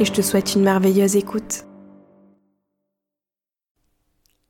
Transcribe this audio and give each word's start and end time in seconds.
et 0.00 0.04
je 0.06 0.12
te 0.12 0.22
souhaite 0.22 0.54
une 0.54 0.62
merveilleuse 0.62 1.14
écoute. 1.14 1.66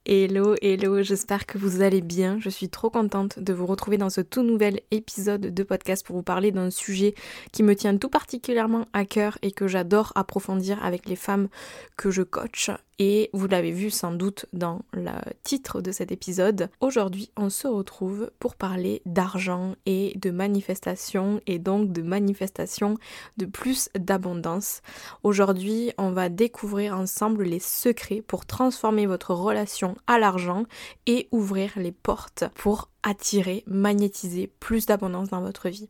Hello, 0.07 0.55
hello, 0.63 1.03
j'espère 1.03 1.45
que 1.45 1.59
vous 1.59 1.83
allez 1.83 2.01
bien. 2.01 2.39
Je 2.39 2.49
suis 2.49 2.69
trop 2.69 2.89
contente 2.89 3.39
de 3.39 3.53
vous 3.53 3.67
retrouver 3.67 3.99
dans 3.99 4.11
ce 4.11 4.21
tout 4.21 4.43
nouvel 4.43 4.81
épisode 4.93 5.53
de 5.53 5.63
podcast 5.63 6.07
pour 6.07 6.17
vous 6.17 6.23
parler 6.23 6.53
d'un 6.53 6.71
sujet 6.71 7.15
qui 7.53 7.65
me 7.65 7.75
tient 7.75 7.97
tout 7.97 8.09
particulièrement 8.09 8.87
à 8.93 9.05
cœur 9.05 9.39
et 9.43 9.51
que 9.51 9.67
j'adore 9.67 10.13
approfondir 10.15 10.83
avec 10.85 11.09
les 11.09 11.17
femmes 11.17 11.49
que 11.97 12.11
je 12.11 12.23
coach 12.23 12.71
et 13.01 13.31
vous 13.33 13.49
l'avez 13.49 13.73
vu 13.73 13.91
sans 13.91 14.13
doute 14.13 14.45
dans 14.53 14.83
le 14.93 15.11
titre 15.43 15.81
de 15.81 15.91
cet 15.91 16.13
épisode. 16.13 16.69
Aujourd'hui, 16.81 17.31
on 17.35 17.49
se 17.49 17.67
retrouve 17.67 18.31
pour 18.39 18.57
parler 18.57 19.01
d'argent 19.07 19.75
et 19.87 20.13
de 20.17 20.31
manifestation 20.31 21.41
et 21.47 21.59
donc 21.59 21.93
de 21.93 22.03
manifestation 22.03 22.99
de 23.39 23.47
plus 23.47 23.89
d'abondance. 23.99 24.83
Aujourd'hui, 25.23 25.93
on 25.97 26.11
va 26.11 26.29
découvrir 26.29 26.95
ensemble 26.95 27.45
les 27.45 27.59
secrets 27.59 28.21
pour 28.21 28.45
transformer 28.45 29.07
votre 29.07 29.33
relation 29.33 29.97
à 30.07 30.19
l'argent 30.19 30.65
et 31.07 31.27
ouvrir 31.33 31.73
les 31.77 31.93
portes 31.93 32.45
pour 32.55 32.91
attirer, 33.03 33.65
magnétiser 33.67 34.53
plus 34.61 34.85
d'abondance 34.85 35.31
dans 35.31 35.41
votre 35.41 35.71
vie. 35.71 35.89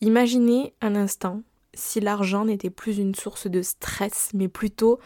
Imaginez 0.00 0.74
un 0.80 0.94
instant 0.94 1.42
si 1.74 2.00
l'argent 2.00 2.44
n'était 2.44 2.70
plus 2.70 2.98
une 2.98 3.14
source 3.14 3.46
de 3.46 3.62
stress, 3.62 4.30
mais 4.34 4.48
plutôt 4.48 4.98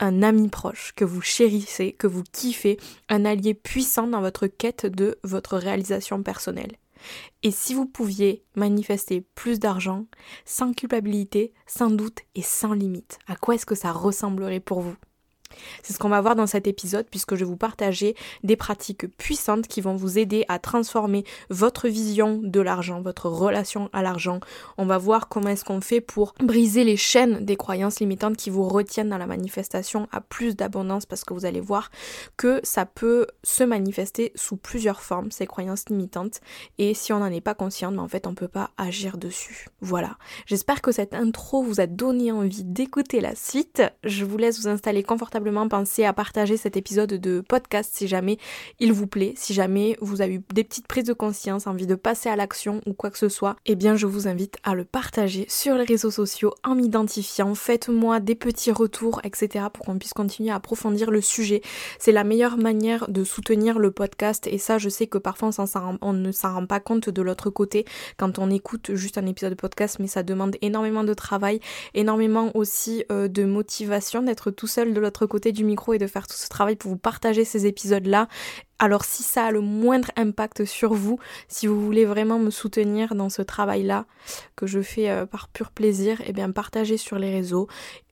un 0.00 0.22
ami 0.22 0.48
proche 0.48 0.92
que 0.94 1.04
vous 1.04 1.20
chérissez, 1.20 1.92
que 1.92 2.06
vous 2.06 2.22
kiffez, 2.32 2.78
un 3.08 3.24
allié 3.24 3.54
puissant 3.54 4.06
dans 4.06 4.20
votre 4.20 4.46
quête 4.46 4.86
de 4.86 5.18
votre 5.24 5.56
réalisation 5.56 6.22
personnelle. 6.22 6.76
Et 7.42 7.50
si 7.50 7.74
vous 7.74 7.86
pouviez 7.86 8.44
manifester 8.56 9.20
plus 9.20 9.58
d'argent, 9.60 10.06
sans 10.44 10.72
culpabilité, 10.72 11.52
sans 11.66 11.90
doute 11.90 12.20
et 12.34 12.42
sans 12.42 12.72
limite, 12.72 13.18
à 13.26 13.36
quoi 13.36 13.54
est-ce 13.54 13.66
que 13.66 13.74
ça 13.74 13.92
ressemblerait 13.92 14.60
pour 14.60 14.80
vous? 14.80 14.96
C'est 15.82 15.92
ce 15.92 15.98
qu'on 15.98 16.08
va 16.08 16.20
voir 16.20 16.36
dans 16.36 16.46
cet 16.46 16.66
épisode 16.66 17.06
puisque 17.10 17.34
je 17.34 17.40
vais 17.40 17.50
vous 17.50 17.56
partager 17.56 18.14
des 18.44 18.56
pratiques 18.56 19.06
puissantes 19.16 19.66
qui 19.66 19.80
vont 19.80 19.96
vous 19.96 20.18
aider 20.18 20.44
à 20.48 20.58
transformer 20.58 21.24
votre 21.50 21.88
vision 21.88 22.40
de 22.42 22.60
l'argent, 22.60 23.00
votre 23.00 23.28
relation 23.28 23.88
à 23.92 24.02
l'argent. 24.02 24.40
On 24.76 24.86
va 24.86 24.98
voir 24.98 25.28
comment 25.28 25.48
est-ce 25.48 25.64
qu'on 25.64 25.80
fait 25.80 26.00
pour 26.00 26.34
briser 26.40 26.84
les 26.84 26.96
chaînes 26.96 27.44
des 27.44 27.56
croyances 27.56 28.00
limitantes 28.00 28.36
qui 28.36 28.50
vous 28.50 28.68
retiennent 28.68 29.08
dans 29.08 29.18
la 29.18 29.26
manifestation 29.26 30.08
à 30.12 30.20
plus 30.20 30.56
d'abondance 30.56 31.06
parce 31.06 31.24
que 31.24 31.34
vous 31.34 31.46
allez 31.46 31.60
voir 31.60 31.90
que 32.36 32.60
ça 32.62 32.86
peut 32.86 33.26
se 33.44 33.64
manifester 33.64 34.32
sous 34.34 34.56
plusieurs 34.56 35.00
formes, 35.00 35.30
ces 35.30 35.46
croyances 35.46 35.88
limitantes. 35.88 36.40
Et 36.78 36.94
si 36.94 37.12
on 37.12 37.18
n'en 37.20 37.26
est 37.26 37.40
pas 37.40 37.54
conscient, 37.54 37.92
ben, 37.92 38.02
en 38.02 38.08
fait 38.08 38.26
on 38.26 38.34
peut 38.34 38.48
pas 38.48 38.70
agir 38.76 39.18
dessus. 39.18 39.68
Voilà. 39.80 40.16
J'espère 40.46 40.82
que 40.82 40.92
cette 40.92 41.14
intro 41.14 41.62
vous 41.62 41.80
a 41.80 41.86
donné 41.86 42.32
envie 42.32 42.64
d'écouter 42.64 43.20
la 43.20 43.34
suite. 43.34 43.82
Je 44.04 44.24
vous 44.24 44.36
laisse 44.36 44.60
vous 44.60 44.68
installer 44.68 45.02
confortablement 45.02 45.37
penser 45.68 46.04
à 46.04 46.12
partager 46.12 46.56
cet 46.56 46.76
épisode 46.76 47.14
de 47.14 47.40
podcast 47.40 47.90
si 47.94 48.08
jamais 48.08 48.38
il 48.80 48.92
vous 48.92 49.06
plaît, 49.06 49.34
si 49.36 49.54
jamais 49.54 49.96
vous 50.00 50.20
avez 50.20 50.34
eu 50.34 50.42
des 50.52 50.64
petites 50.64 50.86
prises 50.86 51.04
de 51.04 51.12
conscience, 51.12 51.66
envie 51.66 51.86
de 51.86 51.94
passer 51.94 52.28
à 52.28 52.36
l'action 52.36 52.80
ou 52.86 52.92
quoi 52.92 53.10
que 53.10 53.18
ce 53.18 53.28
soit, 53.28 53.56
eh 53.66 53.74
bien 53.74 53.96
je 53.96 54.06
vous 54.06 54.28
invite 54.28 54.56
à 54.62 54.74
le 54.74 54.84
partager 54.84 55.46
sur 55.48 55.74
les 55.74 55.84
réseaux 55.84 56.10
sociaux 56.10 56.54
en 56.64 56.74
m'identifiant, 56.74 57.54
faites-moi 57.54 58.20
des 58.20 58.34
petits 58.34 58.72
retours, 58.72 59.20
etc. 59.24 59.66
pour 59.72 59.86
qu'on 59.86 59.98
puisse 59.98 60.12
continuer 60.12 60.50
à 60.50 60.56
approfondir 60.56 61.10
le 61.10 61.20
sujet. 61.20 61.62
C'est 61.98 62.12
la 62.12 62.24
meilleure 62.24 62.56
manière 62.56 63.08
de 63.08 63.24
soutenir 63.24 63.78
le 63.78 63.90
podcast 63.90 64.46
et 64.46 64.58
ça 64.58 64.78
je 64.78 64.88
sais 64.88 65.06
que 65.06 65.18
parfois 65.18 65.50
on, 66.02 66.12
ne 66.12 66.32
s'en 66.32 66.54
rend 66.54 66.66
pas 66.66 66.80
compte 66.80 67.08
de 67.08 67.22
l'autre 67.22 67.50
côté 67.50 67.84
quand 68.16 68.38
on 68.38 68.50
écoute 68.50 68.94
juste 68.94 69.18
un 69.18 69.26
épisode 69.26 69.50
de 69.50 69.56
podcast 69.56 69.98
mais 70.00 70.06
ça 70.06 70.22
demande 70.22 70.56
énormément 70.62 71.04
de 71.04 71.14
travail, 71.14 71.60
énormément 71.94 72.50
aussi 72.54 73.04
euh, 73.10 73.28
de 73.28 73.44
motivation 73.44 74.22
d'être 74.22 74.50
tout 74.50 74.66
seul 74.66 74.92
de 74.94 75.00
l'autre 75.00 75.26
côté 75.28 75.52
du 75.52 75.64
micro 75.64 75.94
et 75.94 75.98
de 75.98 76.06
faire 76.06 76.26
tout 76.26 76.36
ce 76.36 76.48
travail 76.48 76.76
pour 76.76 76.90
vous 76.90 76.98
partager 76.98 77.44
ces 77.44 77.66
épisodes-là. 77.66 78.28
Alors 78.80 79.04
si 79.04 79.22
ça 79.22 79.46
a 79.46 79.50
le 79.50 79.60
moindre 79.60 80.10
impact 80.16 80.64
sur 80.64 80.94
vous, 80.94 81.18
si 81.48 81.66
vous 81.66 81.80
voulez 81.80 82.04
vraiment 82.04 82.38
me 82.38 82.50
soutenir 82.50 83.14
dans 83.14 83.28
ce 83.28 83.42
travail-là 83.42 84.06
que 84.56 84.66
je 84.66 84.80
fais 84.80 85.10
euh, 85.10 85.26
par 85.26 85.48
pur 85.48 85.70
plaisir, 85.70 86.20
eh 86.26 86.32
bien 86.32 86.50
partagez 86.50 86.96
sur 86.96 87.18
les 87.18 87.30
réseaux 87.30 87.68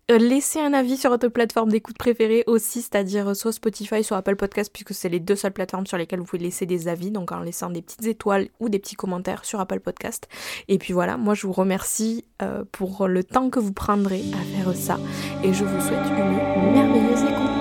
laissez 0.09 0.61
un 0.61 0.73
avis 0.73 0.97
sur 0.97 1.11
votre 1.11 1.29
plateforme 1.29 1.71
d'écoute 1.71 1.99
préférée 1.99 2.45
aussi, 2.47 2.83
c'est-à-dire 2.83 3.35
soit 3.35 3.53
Spotify, 3.53 4.05
soit 4.05 4.19
Apple 4.19 4.37
Podcast, 4.37 4.71
puisque 4.73 4.95
c'est 4.95 5.09
les 5.09 5.21
deux 5.21 5.37
seules 5.37 5.53
plateformes 5.53 5.87
sur 5.87 5.99
lesquelles 5.99 6.21
vous 6.21 6.27
pouvez 6.27 6.43
laisser 6.43 6.67
des 6.67 6.89
avis, 6.89 7.11
donc 7.11 7.33
en 7.33 7.41
laissant 7.41 7.71
des 7.71 7.83
petites 7.83 8.07
étoiles 8.07 8.49
ou 8.61 8.69
des 8.69 8.79
petits 8.79 8.95
commentaires 8.95 9.45
sur 9.45 9.59
Apple 9.61 9.81
Podcast. 9.81 10.29
Et 10.69 10.79
puis 10.79 10.93
voilà, 10.93 11.17
moi 11.17 11.35
je 11.35 11.47
vous 11.47 11.53
remercie 11.53 12.25
euh, 12.43 12.65
pour 12.71 13.09
le 13.09 13.25
temps 13.25 13.51
que 13.51 13.59
vous 13.59 13.73
prendrez 13.73 14.23
à 14.33 14.57
faire 14.57 14.77
ça, 14.77 14.99
et 15.43 15.53
je 15.53 15.65
vous 15.65 15.81
souhaite 15.81 16.07
une 16.07 16.73
merveilleuse 16.73 17.23
écoute. 17.23 17.56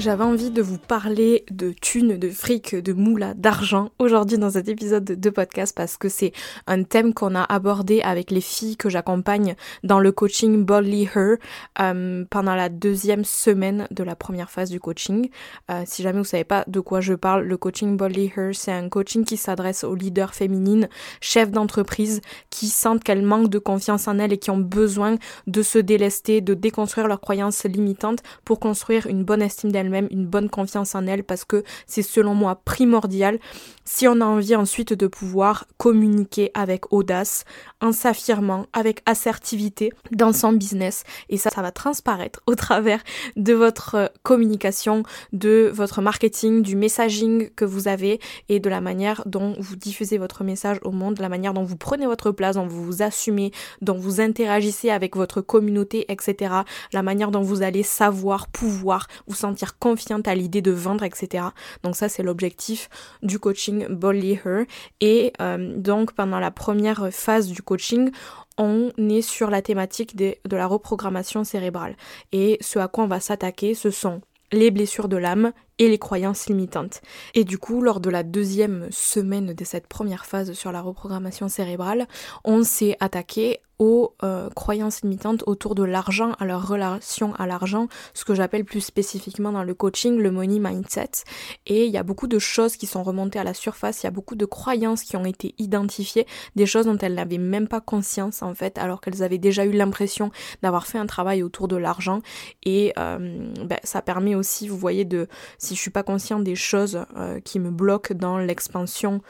J'avais 0.00 0.24
envie 0.24 0.50
de 0.50 0.62
vous 0.62 0.78
parler 0.78 1.44
de 1.50 1.74
thunes, 1.78 2.16
de 2.16 2.30
fric, 2.30 2.74
de 2.74 2.94
moula, 2.94 3.34
d'argent 3.34 3.90
aujourd'hui 3.98 4.38
dans 4.38 4.48
cet 4.48 4.66
épisode 4.66 5.04
de 5.04 5.30
podcast 5.30 5.76
parce 5.76 5.98
que 5.98 6.08
c'est 6.08 6.32
un 6.66 6.84
thème 6.84 7.12
qu'on 7.12 7.34
a 7.34 7.42
abordé 7.42 8.00
avec 8.00 8.30
les 8.30 8.40
filles 8.40 8.78
que 8.78 8.88
j'accompagne 8.88 9.56
dans 9.84 10.00
le 10.00 10.10
coaching 10.10 10.64
Boldly 10.64 11.06
Her 11.14 11.36
euh, 11.82 12.24
pendant 12.30 12.54
la 12.54 12.70
deuxième 12.70 13.26
semaine 13.26 13.86
de 13.90 14.02
la 14.02 14.16
première 14.16 14.50
phase 14.50 14.70
du 14.70 14.80
coaching. 14.80 15.28
Euh, 15.70 15.82
si 15.84 16.02
jamais 16.02 16.20
vous 16.20 16.24
savez 16.24 16.44
pas 16.44 16.64
de 16.66 16.80
quoi 16.80 17.02
je 17.02 17.12
parle, 17.12 17.42
le 17.42 17.58
coaching 17.58 17.98
Boldly 17.98 18.32
Her, 18.34 18.54
c'est 18.54 18.72
un 18.72 18.88
coaching 18.88 19.26
qui 19.26 19.36
s'adresse 19.36 19.84
aux 19.84 19.94
leaders 19.94 20.34
féminines, 20.34 20.88
chefs 21.20 21.50
d'entreprise 21.50 22.22
qui 22.48 22.68
sentent 22.68 23.04
qu'elles 23.04 23.20
manquent 23.20 23.50
de 23.50 23.58
confiance 23.58 24.08
en 24.08 24.18
elles 24.18 24.32
et 24.32 24.38
qui 24.38 24.50
ont 24.50 24.56
besoin 24.56 25.16
de 25.46 25.60
se 25.60 25.78
délester, 25.78 26.40
de 26.40 26.54
déconstruire 26.54 27.06
leurs 27.06 27.20
croyances 27.20 27.64
limitantes 27.64 28.20
pour 28.46 28.60
construire 28.60 29.06
une 29.06 29.24
bonne 29.24 29.42
estime 29.42 29.70
d'elles 29.70 29.89
même 29.90 30.08
une 30.10 30.26
bonne 30.26 30.48
confiance 30.48 30.94
en 30.94 31.06
elle 31.06 31.24
parce 31.24 31.44
que 31.44 31.62
c'est 31.86 32.02
selon 32.02 32.34
moi 32.34 32.60
primordial 32.64 33.38
si 33.90 34.06
on 34.06 34.20
a 34.20 34.24
envie 34.24 34.54
ensuite 34.54 34.92
de 34.92 35.08
pouvoir 35.08 35.66
communiquer 35.76 36.52
avec 36.54 36.92
audace, 36.92 37.44
en 37.80 37.90
s'affirmant, 37.90 38.66
avec 38.72 39.02
assertivité 39.04 39.90
dans 40.12 40.32
son 40.32 40.52
business. 40.52 41.02
Et 41.28 41.38
ça, 41.38 41.50
ça 41.50 41.60
va 41.60 41.72
transparaître 41.72 42.40
au 42.46 42.54
travers 42.54 43.00
de 43.34 43.52
votre 43.52 44.12
communication, 44.22 45.02
de 45.32 45.72
votre 45.74 46.02
marketing, 46.02 46.62
du 46.62 46.76
messaging 46.76 47.50
que 47.50 47.64
vous 47.64 47.88
avez 47.88 48.20
et 48.48 48.60
de 48.60 48.70
la 48.70 48.80
manière 48.80 49.24
dont 49.26 49.56
vous 49.58 49.74
diffusez 49.74 50.18
votre 50.18 50.44
message 50.44 50.78
au 50.84 50.92
monde, 50.92 51.18
la 51.18 51.28
manière 51.28 51.52
dont 51.52 51.64
vous 51.64 51.76
prenez 51.76 52.06
votre 52.06 52.30
place, 52.30 52.54
dont 52.54 52.68
vous 52.68 52.84
vous 52.84 53.02
assumez, 53.02 53.50
dont 53.82 53.98
vous 53.98 54.20
interagissez 54.20 54.90
avec 54.90 55.16
votre 55.16 55.40
communauté, 55.40 56.04
etc. 56.12 56.54
La 56.92 57.02
manière 57.02 57.32
dont 57.32 57.42
vous 57.42 57.62
allez 57.62 57.82
savoir, 57.82 58.46
pouvoir 58.46 59.08
vous 59.26 59.34
sentir 59.34 59.78
confiante 59.80 60.28
à 60.28 60.34
l'idée 60.34 60.62
de 60.62 60.70
vendre, 60.70 61.02
etc. 61.02 61.46
Donc 61.82 61.96
ça, 61.96 62.08
c'est 62.08 62.22
l'objectif 62.22 62.88
du 63.22 63.38
coaching 63.38 63.88
Bolly 63.88 64.38
Her. 64.44 64.66
Et 65.00 65.32
euh, 65.40 65.74
donc, 65.76 66.12
pendant 66.12 66.38
la 66.38 66.52
première 66.52 67.08
phase 67.10 67.48
du 67.48 67.62
coaching, 67.62 68.10
on 68.58 68.90
est 68.98 69.22
sur 69.22 69.50
la 69.50 69.62
thématique 69.62 70.16
de 70.16 70.36
la 70.44 70.66
reprogrammation 70.66 71.42
cérébrale. 71.44 71.96
Et 72.30 72.58
ce 72.60 72.78
à 72.78 72.88
quoi 72.88 73.04
on 73.04 73.08
va 73.08 73.18
s'attaquer, 73.18 73.74
ce 73.74 73.90
sont 73.90 74.20
les 74.52 74.70
blessures 74.70 75.08
de 75.08 75.16
l'âme 75.16 75.52
et 75.80 75.88
les 75.88 75.98
croyances 75.98 76.46
limitantes. 76.46 77.00
Et 77.34 77.42
du 77.42 77.58
coup, 77.58 77.80
lors 77.80 78.00
de 78.00 78.10
la 78.10 78.22
deuxième 78.22 78.86
semaine 78.90 79.54
de 79.54 79.64
cette 79.64 79.88
première 79.88 80.26
phase 80.26 80.52
sur 80.52 80.70
la 80.70 80.82
reprogrammation 80.82 81.48
cérébrale, 81.48 82.06
on 82.44 82.62
s'est 82.62 82.96
attaqué 83.00 83.60
aux 83.80 84.14
euh, 84.22 84.50
croyances 84.50 85.00
limitantes 85.00 85.42
autour 85.46 85.74
de 85.74 85.82
l'argent, 85.82 86.32
à 86.38 86.44
leur 86.44 86.68
relation 86.68 87.34
à 87.36 87.46
l'argent, 87.46 87.88
ce 88.12 88.26
que 88.26 88.34
j'appelle 88.34 88.66
plus 88.66 88.82
spécifiquement 88.82 89.52
dans 89.52 89.64
le 89.64 89.72
coaching 89.72 90.18
le 90.18 90.30
money 90.30 90.58
mindset. 90.58 91.24
Et 91.66 91.86
il 91.86 91.90
y 91.90 91.96
a 91.96 92.02
beaucoup 92.02 92.26
de 92.26 92.38
choses 92.38 92.76
qui 92.76 92.86
sont 92.86 93.02
remontées 93.02 93.38
à 93.38 93.44
la 93.44 93.54
surface, 93.54 94.02
il 94.02 94.04
y 94.04 94.06
a 94.06 94.10
beaucoup 94.10 94.34
de 94.34 94.44
croyances 94.44 95.02
qui 95.02 95.16
ont 95.16 95.24
été 95.24 95.54
identifiées, 95.56 96.26
des 96.56 96.66
choses 96.66 96.84
dont 96.84 96.98
elles 96.98 97.14
n'avaient 97.14 97.38
même 97.38 97.68
pas 97.68 97.80
conscience 97.80 98.42
en 98.42 98.54
fait, 98.54 98.76
alors 98.76 99.00
qu'elles 99.00 99.22
avaient 99.22 99.38
déjà 99.38 99.64
eu 99.64 99.72
l'impression 99.72 100.30
d'avoir 100.60 100.86
fait 100.86 100.98
un 100.98 101.06
travail 101.06 101.42
autour 101.42 101.66
de 101.66 101.76
l'argent. 101.76 102.20
Et 102.64 102.92
euh, 102.98 103.50
ben, 103.64 103.78
ça 103.82 104.02
permet 104.02 104.34
aussi, 104.34 104.68
vous 104.68 104.76
voyez, 104.76 105.06
de 105.06 105.26
si 105.70 105.76
je 105.76 105.82
suis 105.82 105.90
pas 105.90 106.02
consciente 106.02 106.42
des 106.42 106.56
choses 106.56 107.04
euh, 107.16 107.38
qui 107.38 107.60
me 107.60 107.70
bloquent 107.70 108.12
dans 108.12 108.38
l'expansion 108.38 109.22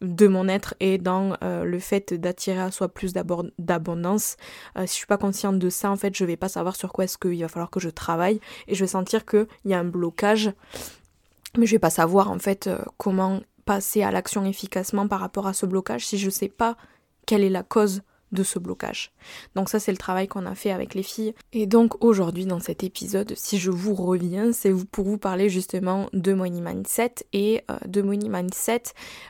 de 0.00 0.28
mon 0.28 0.46
être 0.46 0.74
et 0.78 0.96
dans 0.96 1.36
euh, 1.42 1.64
le 1.64 1.80
fait 1.80 2.14
d'attirer 2.14 2.60
à 2.60 2.70
soi 2.70 2.86
plus 2.86 3.12
d'abondance. 3.12 4.36
Euh, 4.76 4.82
si 4.82 4.92
je 4.92 4.98
suis 4.98 5.06
pas 5.06 5.18
consciente 5.18 5.58
de 5.58 5.68
ça, 5.68 5.90
en 5.90 5.96
fait, 5.96 6.16
je 6.16 6.24
vais 6.24 6.36
pas 6.36 6.48
savoir 6.48 6.76
sur 6.76 6.92
quoi 6.92 7.02
est-ce 7.02 7.18
qu'il 7.18 7.40
va 7.40 7.48
falloir 7.48 7.70
que 7.70 7.80
je 7.80 7.88
travaille 7.88 8.40
et 8.68 8.76
je 8.76 8.84
vais 8.84 8.88
sentir 8.88 9.26
qu'il 9.26 9.48
y 9.64 9.74
a 9.74 9.80
un 9.80 9.84
blocage, 9.84 10.52
mais 11.58 11.66
je 11.66 11.72
vais 11.72 11.80
pas 11.80 11.90
savoir 11.90 12.30
en 12.30 12.38
fait 12.38 12.70
comment 12.96 13.40
passer 13.64 14.04
à 14.04 14.12
l'action 14.12 14.44
efficacement 14.44 15.08
par 15.08 15.18
rapport 15.18 15.48
à 15.48 15.52
ce 15.52 15.66
blocage 15.66 16.06
si 16.06 16.16
je 16.16 16.30
sais 16.30 16.48
pas 16.48 16.76
quelle 17.26 17.42
est 17.42 17.50
la 17.50 17.64
cause 17.64 18.02
de 18.32 18.42
ce 18.42 18.58
blocage. 18.58 19.12
Donc 19.54 19.68
ça 19.68 19.80
c'est 19.80 19.92
le 19.92 19.98
travail 19.98 20.28
qu'on 20.28 20.46
a 20.46 20.54
fait 20.54 20.70
avec 20.70 20.94
les 20.94 21.02
filles. 21.02 21.34
Et 21.52 21.66
donc 21.66 22.02
aujourd'hui 22.04 22.46
dans 22.46 22.60
cet 22.60 22.84
épisode, 22.84 23.32
si 23.36 23.58
je 23.58 23.70
vous 23.70 23.94
reviens, 23.94 24.52
c'est 24.52 24.72
pour 24.90 25.04
vous 25.04 25.18
parler 25.18 25.48
justement 25.48 26.08
de 26.12 26.32
money 26.32 26.60
mindset 26.60 27.14
et 27.32 27.62
euh, 27.70 27.76
de 27.86 28.02
money 28.02 28.28
mindset 28.28 28.82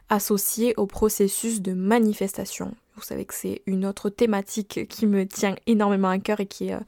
associé 0.09 0.75
au 0.77 0.87
processus 0.87 1.61
de 1.61 1.73
manifestation. 1.73 2.75
Vous 2.99 3.05
savez 3.05 3.25
que 3.25 3.35
c'est 3.35 3.63
une 3.67 3.87
autre 3.87 4.11
thématique 4.11 4.89
qui 4.89 5.07
me 5.07 5.25
tient 5.25 5.55
énormément 5.67 6.09
à 6.09 6.19
cœur 6.19 6.41
et 6.41 6.47
qui, 6.47 6.73
euh, 6.73 6.81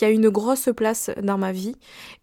a 0.00 0.08
une 0.08 0.30
grosse 0.30 0.70
place 0.74 1.10
dans 1.22 1.36
ma 1.36 1.52
vie. 1.52 1.76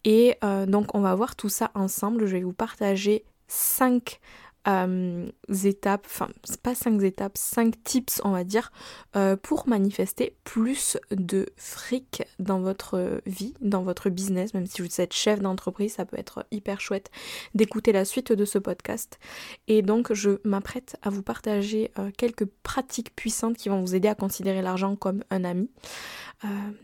Et 0.04 0.36
euh, 0.44 0.66
donc 0.66 0.96
on 0.96 1.02
va 1.02 1.14
voir 1.14 1.36
tout 1.36 1.50
ça 1.50 1.70
ensemble. 1.76 2.26
Je 2.26 2.38
vais 2.38 2.44
vous 2.44 2.54
partager 2.54 3.24
5 3.48 4.20
euh, 4.68 5.28
étapes, 5.64 6.06
enfin 6.06 6.30
c'est 6.44 6.62
pas 6.62 6.76
cinq 6.76 7.02
étapes, 7.04 7.38
cinq 7.38 7.84
tips 7.84 8.22
on 8.24 8.32
va 8.32 8.44
dire, 8.44 8.72
euh, 9.16 9.36
pour 9.36 9.68
manifester 9.68 10.36
plus 10.44 10.98
de 11.12 11.46
fric 11.56 12.24
dans 12.40 12.60
votre 12.60 13.22
vie, 13.26 13.54
dans 13.62 13.84
votre 13.84 14.10
business, 14.10 14.54
même 14.54 14.66
si 14.66 14.82
vous 14.82 15.02
êtes 15.02 15.14
chef 15.14 15.40
d'entreprise, 15.40 15.94
ça 15.94 16.06
peut 16.06 16.18
être 16.18 16.46
hyper 16.52 16.82
chouette 16.82 17.12
d'écouter 17.54 17.92
la 17.92 18.06
suite 18.06 18.32
de 18.32 18.46
ce 18.46 18.58
podcast. 18.58 19.20
Et 19.68 19.82
donc 19.82 20.14
je 20.14 20.32
m'apprête 20.44 20.98
à 21.04 21.10
vous 21.10 21.22
partager 21.22 21.92
euh, 22.00 22.10
quelques 22.18 22.46
pratiques 22.64 23.16
puissantes 23.16 23.58
qui 23.58 23.70
vont 23.70 23.82
vous 23.82 23.96
aider 23.96 24.08
à 24.08 24.16
considérer 24.16 24.62
l'argent 24.62 24.96
comme 24.96 25.24
un 25.30 25.44
ami. 25.44 25.70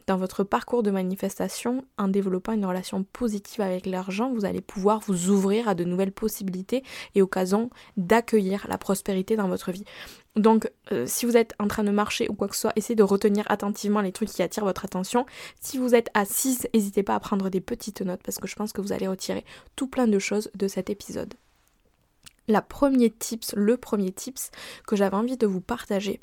dans 0.07 0.18
votre 0.18 0.44
parcours 0.44 0.81
de 0.81 0.92
manifestation, 0.92 1.86
en 1.98 2.07
développant 2.07 2.54
une 2.54 2.66
relation 2.66 3.04
positive 3.04 3.62
avec 3.62 3.86
l'argent, 3.86 4.31
vous 4.33 4.45
allez 4.45 4.62
pouvoir 4.62 5.01
vous 5.01 5.30
ouvrir 5.30 5.68
à 5.68 5.75
de 5.75 5.83
nouvelles 5.83 6.12
possibilités 6.12 6.83
et 7.16 7.22
occasions 7.22 7.70
d'accueillir 7.97 8.65
la 8.69 8.77
prospérité 8.77 9.35
dans 9.35 9.47
votre 9.47 9.71
vie. 9.71 9.83
Donc, 10.35 10.69
euh, 10.91 11.06
si 11.07 11.25
vous 11.25 11.35
êtes 11.35 11.53
en 11.59 11.68
train 11.68 11.83
de 11.83 11.91
marcher 11.91 12.29
ou 12.29 12.33
quoi 12.33 12.47
que 12.47 12.56
ce 12.56 12.62
soit, 12.62 12.73
essayez 12.75 12.95
de 12.95 13.03
retenir 13.03 13.45
attentivement 13.50 14.01
les 14.01 14.12
trucs 14.12 14.29
qui 14.29 14.41
attirent 14.41 14.65
votre 14.65 14.85
attention. 14.85 15.25
Si 15.59 15.77
vous 15.77 15.94
êtes 15.94 16.09
assise, 16.13 16.68
n'hésitez 16.73 17.03
pas 17.03 17.15
à 17.15 17.19
prendre 17.19 17.50
des 17.50 17.62
petites 17.62 18.01
notes 18.01 18.21
parce 18.23 18.38
que 18.38 18.47
je 18.47 18.56
pense 18.56 18.71
que 18.71 18.81
vous 18.81 18.94
allez 18.94 19.07
retirer 19.07 19.45
tout 19.75 19.88
plein 19.88 20.07
de 20.07 20.19
choses 20.19 20.50
de 20.56 20.68
cet 20.68 20.89
épisode 20.89 21.33
la 22.47 22.61
premier 22.61 23.09
tips, 23.09 23.53
le 23.55 23.77
premier 23.77 24.11
tips 24.11 24.51
que 24.88 24.95
j'avais 24.95 25.15
envie 25.15 25.38
de 25.38 25.47
vous 25.47 25.61
partager 25.61 26.19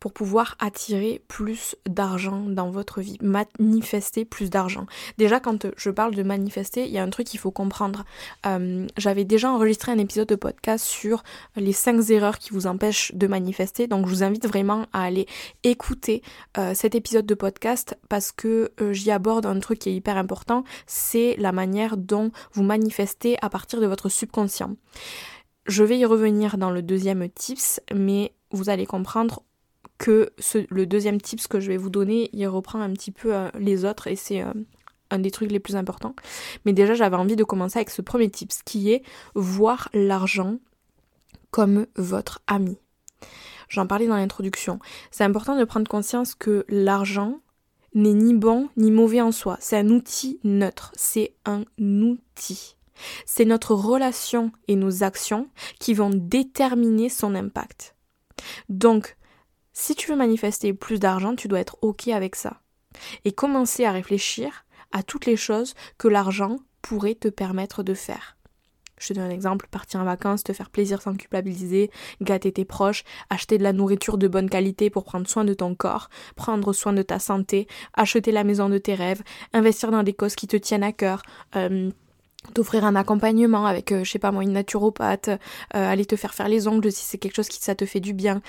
pour 0.00 0.12
pouvoir 0.12 0.56
attirer 0.58 1.22
plus 1.28 1.76
d'argent 1.86 2.40
dans 2.40 2.70
votre 2.70 3.00
vie, 3.00 3.18
manifester 3.20 4.24
plus 4.24 4.50
d'argent. 4.50 4.86
Déjà 5.18 5.40
quand 5.40 5.66
je 5.76 5.90
parle 5.90 6.14
de 6.14 6.22
manifester, 6.22 6.86
il 6.86 6.92
y 6.92 6.98
a 6.98 7.02
un 7.02 7.10
truc 7.10 7.26
qu'il 7.26 7.40
faut 7.40 7.50
comprendre. 7.50 8.04
Euh, 8.46 8.86
j'avais 8.96 9.24
déjà 9.24 9.50
enregistré 9.50 9.92
un 9.92 9.98
épisode 9.98 10.28
de 10.28 10.34
podcast 10.36 10.84
sur 10.84 11.22
les 11.56 11.72
5 11.72 12.10
erreurs 12.10 12.38
qui 12.38 12.50
vous 12.50 12.66
empêchent 12.66 13.12
de 13.14 13.26
manifester, 13.26 13.86
donc 13.86 14.06
je 14.06 14.10
vous 14.10 14.22
invite 14.22 14.46
vraiment 14.46 14.86
à 14.92 15.02
aller 15.02 15.26
écouter 15.64 16.22
euh, 16.58 16.74
cet 16.74 16.94
épisode 16.94 17.26
de 17.26 17.34
podcast 17.34 17.96
parce 18.08 18.32
que 18.32 18.72
euh, 18.80 18.92
j'y 18.92 19.10
aborde 19.10 19.46
un 19.46 19.58
truc 19.60 19.80
qui 19.80 19.90
est 19.90 19.94
hyper 19.94 20.16
important, 20.16 20.64
c'est 20.86 21.36
la 21.38 21.52
manière 21.52 21.96
dont 21.96 22.30
vous 22.52 22.62
manifestez 22.62 23.36
à 23.42 23.50
partir 23.50 23.80
de 23.80 23.86
votre 23.86 24.08
subconscient. 24.08 24.76
Je 25.66 25.82
vais 25.82 25.98
y 25.98 26.04
revenir 26.04 26.58
dans 26.58 26.70
le 26.70 26.82
deuxième 26.82 27.28
tips, 27.28 27.80
mais 27.94 28.32
vous 28.52 28.70
allez 28.70 28.86
comprendre 28.86 29.42
que 29.98 30.32
le 30.70 30.86
deuxième 30.86 31.20
tips 31.20 31.46
que 31.48 31.60
je 31.60 31.68
vais 31.68 31.76
vous 31.76 31.90
donner, 31.90 32.30
il 32.32 32.46
reprend 32.46 32.80
un 32.80 32.92
petit 32.92 33.10
peu 33.10 33.34
euh, 33.34 33.48
les 33.58 33.84
autres 33.84 34.06
et 34.06 34.16
c'est 34.16 34.42
euh, 34.42 34.52
un 35.10 35.18
des 35.18 35.30
trucs 35.30 35.50
les 35.50 35.60
plus 35.60 35.76
importants. 35.76 36.14
Mais 36.64 36.72
déjà, 36.72 36.94
j'avais 36.94 37.16
envie 37.16 37.36
de 37.36 37.44
commencer 37.44 37.78
avec 37.78 37.90
ce 37.90 38.02
premier 38.02 38.30
tips 38.30 38.62
qui 38.62 38.92
est 38.92 39.02
voir 39.34 39.88
l'argent 39.92 40.58
comme 41.50 41.86
votre 41.96 42.42
ami. 42.46 42.78
J'en 43.68 43.86
parlais 43.86 44.06
dans 44.06 44.16
l'introduction. 44.16 44.78
C'est 45.10 45.24
important 45.24 45.58
de 45.58 45.64
prendre 45.64 45.88
conscience 45.88 46.34
que 46.34 46.64
l'argent 46.68 47.40
n'est 47.94 48.14
ni 48.14 48.34
bon 48.34 48.68
ni 48.76 48.90
mauvais 48.90 49.20
en 49.20 49.32
soi. 49.32 49.56
C'est 49.60 49.78
un 49.78 49.88
outil 49.88 50.38
neutre. 50.44 50.92
C'est 50.94 51.34
un 51.44 51.64
outil. 51.78 52.75
C'est 53.24 53.44
notre 53.44 53.74
relation 53.74 54.52
et 54.68 54.76
nos 54.76 55.02
actions 55.02 55.48
qui 55.80 55.94
vont 55.94 56.10
déterminer 56.12 57.08
son 57.08 57.34
impact. 57.34 57.94
Donc, 58.68 59.16
si 59.72 59.94
tu 59.94 60.10
veux 60.10 60.16
manifester 60.16 60.72
plus 60.72 60.98
d'argent, 60.98 61.34
tu 61.34 61.48
dois 61.48 61.60
être 61.60 61.78
OK 61.82 62.08
avec 62.08 62.36
ça. 62.36 62.60
Et 63.24 63.32
commencer 63.32 63.84
à 63.84 63.92
réfléchir 63.92 64.64
à 64.92 65.02
toutes 65.02 65.26
les 65.26 65.36
choses 65.36 65.74
que 65.98 66.08
l'argent 66.08 66.56
pourrait 66.80 67.14
te 67.14 67.28
permettre 67.28 67.82
de 67.82 67.94
faire. 67.94 68.36
Je 68.98 69.08
te 69.08 69.12
donne 69.12 69.24
un 69.24 69.30
exemple, 69.30 69.68
partir 69.70 70.00
en 70.00 70.04
vacances, 70.04 70.42
te 70.42 70.52
faire 70.52 70.70
plaisir 70.70 71.02
sans 71.02 71.14
culpabiliser, 71.14 71.90
gâter 72.22 72.52
tes 72.52 72.64
proches, 72.64 73.04
acheter 73.28 73.58
de 73.58 73.62
la 73.62 73.72
nourriture 73.72 74.16
de 74.16 74.28
bonne 74.28 74.48
qualité 74.48 74.88
pour 74.88 75.04
prendre 75.04 75.28
soin 75.28 75.44
de 75.44 75.52
ton 75.52 75.74
corps, 75.74 76.08
prendre 76.34 76.72
soin 76.72 76.94
de 76.94 77.02
ta 77.02 77.18
santé, 77.18 77.66
acheter 77.92 78.32
la 78.32 78.44
maison 78.44 78.68
de 78.68 78.78
tes 78.78 78.94
rêves, 78.94 79.22
investir 79.52 79.90
dans 79.90 80.02
des 80.02 80.14
causes 80.14 80.34
qui 80.34 80.46
te 80.46 80.56
tiennent 80.56 80.82
à 80.82 80.92
cœur, 80.92 81.22
euh, 81.56 81.90
t'offrir 82.52 82.84
un 82.84 82.96
accompagnement 82.96 83.66
avec, 83.66 83.92
euh, 83.92 84.04
je 84.04 84.10
sais 84.10 84.18
pas 84.18 84.32
moi, 84.32 84.42
une 84.42 84.52
naturopathe, 84.52 85.28
euh, 85.28 85.38
aller 85.72 86.06
te 86.06 86.16
faire 86.16 86.34
faire 86.34 86.48
les 86.48 86.68
ongles 86.68 86.92
si 86.92 87.04
c'est 87.04 87.18
quelque 87.18 87.36
chose 87.36 87.48
qui 87.48 87.62
ça 87.62 87.74
te 87.74 87.86
fait 87.86 88.00
du 88.00 88.12
bien. 88.12 88.42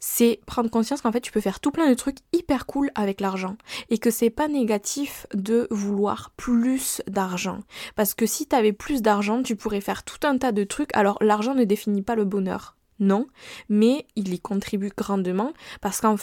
C'est 0.00 0.40
prendre 0.46 0.70
conscience 0.70 1.00
qu'en 1.00 1.12
fait 1.12 1.20
tu 1.20 1.32
peux 1.32 1.40
faire 1.40 1.60
tout 1.60 1.70
plein 1.70 1.88
de 1.88 1.94
trucs 1.94 2.18
hyper 2.32 2.66
cool 2.66 2.90
avec 2.94 3.20
l'argent 3.20 3.56
et 3.90 3.98
que 3.98 4.10
c'est 4.10 4.30
pas 4.30 4.48
négatif 4.48 5.26
de 5.34 5.68
vouloir 5.70 6.30
plus 6.36 7.02
d'argent. 7.06 7.60
Parce 7.96 8.14
que 8.14 8.26
si 8.26 8.46
t'avais 8.46 8.72
plus 8.72 9.02
d'argent, 9.02 9.42
tu 9.42 9.56
pourrais 9.56 9.80
faire 9.80 10.02
tout 10.04 10.26
un 10.26 10.38
tas 10.38 10.52
de 10.52 10.64
trucs. 10.64 10.94
Alors 10.94 11.18
l'argent 11.20 11.54
ne 11.54 11.64
définit 11.64 12.02
pas 12.02 12.14
le 12.14 12.24
bonheur 12.24 12.76
non, 12.98 13.26
mais 13.68 14.06
il 14.16 14.32
y 14.32 14.38
contribue 14.38 14.92
grandement 14.96 15.52
parce 15.80 16.00
qu'en 16.00 16.16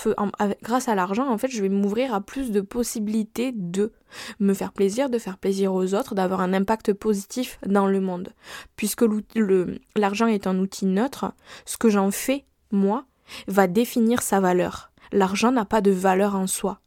grâce 0.64 0.88
à 0.88 0.96
l'argent, 0.96 1.28
en 1.28 1.38
fait, 1.38 1.50
je 1.50 1.62
vais 1.62 1.70
m'ouvrir 1.70 2.14
à 2.14 2.22
plus 2.22 2.52
de 2.52 2.62
possibilités 2.62 3.52
de 3.54 3.92
me 4.40 4.54
faire 4.54 4.72
plaisir, 4.72 5.10
de 5.10 5.20
faire 5.20 5.38
plaisir 5.38 5.74
aux 5.74 5.94
autres, 5.94 6.16
d'avoir 6.16 6.42
un 6.42 6.54
impact 6.54 6.94
positif 6.94 7.60
dans 7.66 7.88
le 7.88 8.00
monde. 8.00 8.34
Puisque 8.76 9.06
l'argent 9.96 10.28
est 10.28 10.48
un 10.48 10.60
outil 10.60 10.86
neutre, 10.86 11.34
ce 11.66 11.78
que 11.78 11.90
j'en 11.90 12.12
fais, 12.12 12.46
moi, 12.72 13.06
va 13.48 13.68
définir 13.68 14.22
sa 14.22 14.40
valeur. 14.40 14.92
L'argent 15.12 15.52
n'a 15.52 15.66
pas 15.66 15.82
de 15.82 15.92
valeur 15.92 16.36
en 16.36 16.48
soi. 16.48 16.80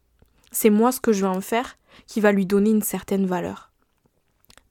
C'est 0.53 0.71
moi 0.71 0.93
ce 0.93 1.01
que 1.01 1.13
je 1.13 1.23
vais 1.23 1.33
en 1.33 1.41
faire 1.41 1.77
qui 2.07 2.21
va 2.21 2.33
lui 2.33 2.47
donner 2.47 2.71
une 2.71 2.83
certaine 2.83 3.27
valeur. 3.27 3.72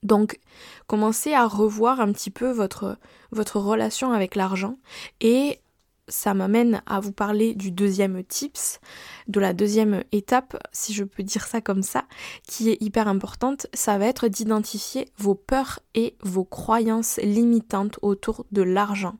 Donc, 0.02 0.40
commencez 0.86 1.32
à 1.32 1.46
revoir 1.46 2.00
un 2.00 2.12
petit 2.12 2.30
peu 2.30 2.50
votre, 2.50 2.98
relation 3.32 4.12
avec 4.12 4.34
l'argent 4.34 4.78
et 5.20 5.60
ça 6.08 6.34
m'amène 6.34 6.82
à 6.86 6.98
vous 6.98 7.12
parler 7.12 7.54
du 7.54 7.70
deuxième 7.70 8.24
tips, 8.24 8.80
de 9.28 9.38
la 9.38 9.52
deuxième 9.54 10.02
étape, 10.10 10.56
si 10.72 10.92
je 10.92 11.04
peux 11.04 11.22
dire 11.22 11.46
ça 11.46 11.60
comme 11.60 11.82
ça, 11.82 12.04
qui 12.46 12.70
est 12.70 12.82
hyper 12.82 13.06
importante, 13.06 13.68
ça 13.72 13.98
va 13.98 14.06
être 14.06 14.26
d'identifier 14.26 15.08
vos 15.16 15.36
peurs 15.36 15.78
et 15.94 16.16
vos 16.20 16.44
croyances 16.44 17.18
limitantes 17.22 17.98
autour 18.02 18.44
de 18.50 18.62
l'argent. 18.62 19.16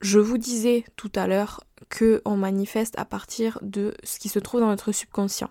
Je 0.00 0.18
vous 0.18 0.38
disais 0.38 0.84
tout 0.96 1.12
à 1.14 1.26
l'heure 1.26 1.64
que 1.88 2.22
on 2.24 2.36
manifeste 2.36 2.98
à 2.98 3.04
partir 3.04 3.58
de 3.62 3.94
ce 4.02 4.18
qui 4.18 4.28
se 4.28 4.38
trouve 4.38 4.60
dans 4.60 4.68
notre 4.68 4.92
subconscient. 4.92 5.50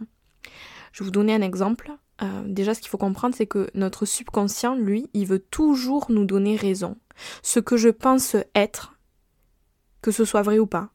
Je 0.91 0.99
vais 0.99 1.05
vous 1.05 1.11
donner 1.11 1.33
un 1.33 1.41
exemple. 1.41 1.91
Euh, 2.21 2.43
déjà, 2.45 2.73
ce 2.73 2.79
qu'il 2.79 2.89
faut 2.89 2.97
comprendre, 2.97 3.35
c'est 3.35 3.47
que 3.47 3.69
notre 3.73 4.05
subconscient, 4.05 4.75
lui, 4.75 5.09
il 5.13 5.25
veut 5.25 5.39
toujours 5.39 6.07
nous 6.09 6.25
donner 6.25 6.55
raison. 6.55 6.97
Ce 7.41 7.59
que 7.59 7.77
je 7.77 7.89
pense 7.89 8.35
être, 8.55 8.97
que 10.01 10.11
ce 10.11 10.25
soit 10.25 10.41
vrai 10.41 10.59
ou 10.59 10.67
pas, 10.67 10.89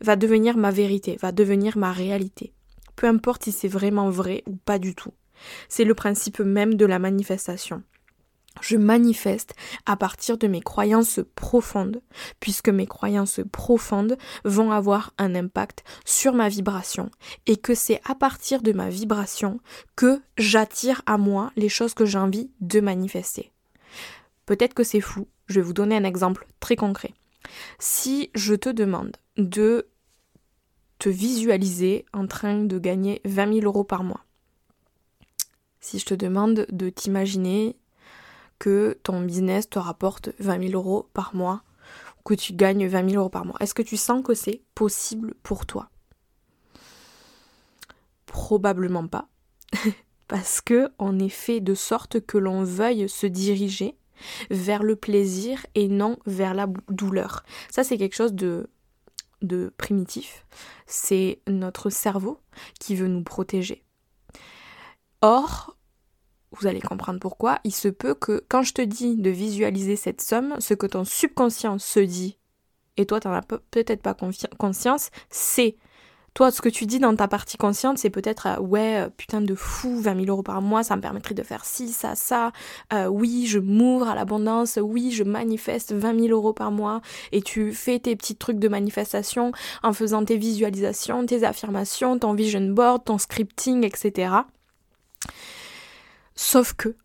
va 0.00 0.16
devenir 0.16 0.56
ma 0.56 0.70
vérité, 0.70 1.16
va 1.20 1.32
devenir 1.32 1.76
ma 1.76 1.92
réalité. 1.92 2.52
Peu 2.96 3.06
importe 3.06 3.44
si 3.44 3.52
c'est 3.52 3.68
vraiment 3.68 4.10
vrai 4.10 4.42
ou 4.46 4.56
pas 4.56 4.78
du 4.78 4.94
tout. 4.94 5.12
C'est 5.68 5.84
le 5.84 5.94
principe 5.94 6.40
même 6.40 6.74
de 6.74 6.86
la 6.86 6.98
manifestation 6.98 7.82
je 8.62 8.76
manifeste 8.76 9.54
à 9.84 9.96
partir 9.96 10.38
de 10.38 10.46
mes 10.46 10.62
croyances 10.62 11.20
profondes, 11.34 12.00
puisque 12.40 12.70
mes 12.70 12.86
croyances 12.86 13.40
profondes 13.50 14.16
vont 14.44 14.70
avoir 14.70 15.12
un 15.18 15.34
impact 15.34 15.84
sur 16.06 16.32
ma 16.32 16.48
vibration, 16.48 17.10
et 17.46 17.56
que 17.56 17.74
c'est 17.74 18.00
à 18.04 18.14
partir 18.14 18.62
de 18.62 18.72
ma 18.72 18.88
vibration 18.88 19.60
que 19.96 20.20
j'attire 20.38 21.02
à 21.04 21.18
moi 21.18 21.52
les 21.56 21.68
choses 21.68 21.92
que 21.92 22.06
j'ai 22.06 22.18
envie 22.18 22.50
de 22.60 22.80
manifester. 22.80 23.52
Peut-être 24.46 24.74
que 24.74 24.84
c'est 24.84 25.00
flou, 25.00 25.26
je 25.46 25.56
vais 25.56 25.66
vous 25.66 25.72
donner 25.72 25.96
un 25.96 26.04
exemple 26.04 26.46
très 26.60 26.76
concret. 26.76 27.12
Si 27.78 28.30
je 28.34 28.54
te 28.54 28.68
demande 28.68 29.16
de 29.36 29.88
te 30.98 31.08
visualiser 31.08 32.04
en 32.12 32.26
train 32.26 32.62
de 32.62 32.78
gagner 32.78 33.20
20 33.24 33.54
000 33.54 33.66
euros 33.66 33.84
par 33.84 34.04
mois, 34.04 34.24
si 35.80 35.98
je 35.98 36.06
te 36.06 36.14
demande 36.14 36.66
de 36.70 36.90
t'imaginer 36.90 37.76
ton 39.02 39.20
business 39.20 39.68
te 39.68 39.78
rapporte 39.78 40.30
20 40.38 40.68
000 40.70 40.72
euros 40.74 41.08
par 41.14 41.34
mois 41.34 41.62
que 42.24 42.34
tu 42.34 42.52
gagnes 42.52 42.86
20 42.86 43.10
000 43.10 43.20
euros 43.20 43.30
par 43.30 43.44
mois 43.44 43.56
Est-ce 43.60 43.74
que 43.74 43.82
tu 43.82 43.96
sens 43.96 44.22
que 44.22 44.34
c'est 44.34 44.62
possible 44.74 45.34
pour 45.42 45.66
toi? 45.66 45.90
Probablement 48.26 49.06
pas. 49.06 49.28
Parce 50.28 50.60
que 50.60 50.90
on 50.98 51.18
est 51.18 51.28
fait 51.28 51.60
de 51.60 51.74
sorte 51.74 52.20
que 52.20 52.38
l'on 52.38 52.64
veuille 52.64 53.08
se 53.08 53.26
diriger 53.26 53.96
vers 54.50 54.82
le 54.82 54.96
plaisir 54.96 55.66
et 55.74 55.88
non 55.88 56.18
vers 56.26 56.54
la 56.54 56.68
douleur. 56.88 57.44
Ça, 57.70 57.84
c'est 57.84 57.98
quelque 57.98 58.14
chose 58.14 58.34
de, 58.34 58.70
de 59.42 59.72
primitif. 59.76 60.46
C'est 60.86 61.40
notre 61.48 61.90
cerveau 61.90 62.38
qui 62.80 62.94
veut 62.94 63.08
nous 63.08 63.24
protéger. 63.24 63.82
Or, 65.20 65.76
vous 66.52 66.66
allez 66.66 66.80
comprendre 66.80 67.20
pourquoi, 67.20 67.58
il 67.64 67.74
se 67.74 67.88
peut 67.88 68.14
que 68.14 68.44
quand 68.48 68.62
je 68.62 68.74
te 68.74 68.82
dis 68.82 69.16
de 69.16 69.30
visualiser 69.30 69.96
cette 69.96 70.20
somme, 70.20 70.56
ce 70.58 70.74
que 70.74 70.86
ton 70.86 71.04
subconscient 71.04 71.78
se 71.78 72.00
dit, 72.00 72.38
et 72.96 73.06
toi 73.06 73.20
tu 73.20 73.28
n'en 73.28 73.34
as 73.34 73.42
peut-être 73.42 74.02
pas 74.02 74.14
conscience, 74.58 75.10
c'est 75.30 75.76
toi, 76.34 76.50
ce 76.50 76.62
que 76.62 76.70
tu 76.70 76.86
dis 76.86 76.98
dans 76.98 77.14
ta 77.14 77.28
partie 77.28 77.58
consciente, 77.58 77.98
c'est 77.98 78.08
peut-être 78.08 78.46
euh, 78.46 78.58
ouais, 78.58 79.02
euh, 79.02 79.10
putain 79.14 79.42
de 79.42 79.54
fou, 79.54 80.00
20 80.00 80.14
000 80.14 80.26
euros 80.28 80.42
par 80.42 80.62
mois, 80.62 80.82
ça 80.82 80.96
me 80.96 81.02
permettrait 81.02 81.34
de 81.34 81.42
faire 81.42 81.66
ci, 81.66 81.88
ça, 81.88 82.14
ça. 82.14 82.52
Euh, 82.94 83.06
oui, 83.06 83.44
je 83.46 83.58
m'ouvre 83.58 84.08
à 84.08 84.14
l'abondance. 84.14 84.78
Oui, 84.80 85.10
je 85.10 85.24
manifeste 85.24 85.92
20 85.92 86.20
000 86.20 86.28
euros 86.28 86.54
par 86.54 86.70
mois. 86.70 87.02
Et 87.32 87.42
tu 87.42 87.74
fais 87.74 87.98
tes 87.98 88.16
petits 88.16 88.36
trucs 88.36 88.58
de 88.58 88.68
manifestation 88.68 89.52
en 89.82 89.92
faisant 89.92 90.24
tes 90.24 90.38
visualisations, 90.38 91.26
tes 91.26 91.44
affirmations, 91.44 92.18
ton 92.18 92.32
vision 92.32 92.62
board, 92.62 93.04
ton 93.04 93.18
scripting, 93.18 93.84
etc. 93.84 94.32
Sauf 96.34 96.74
que 96.74 96.96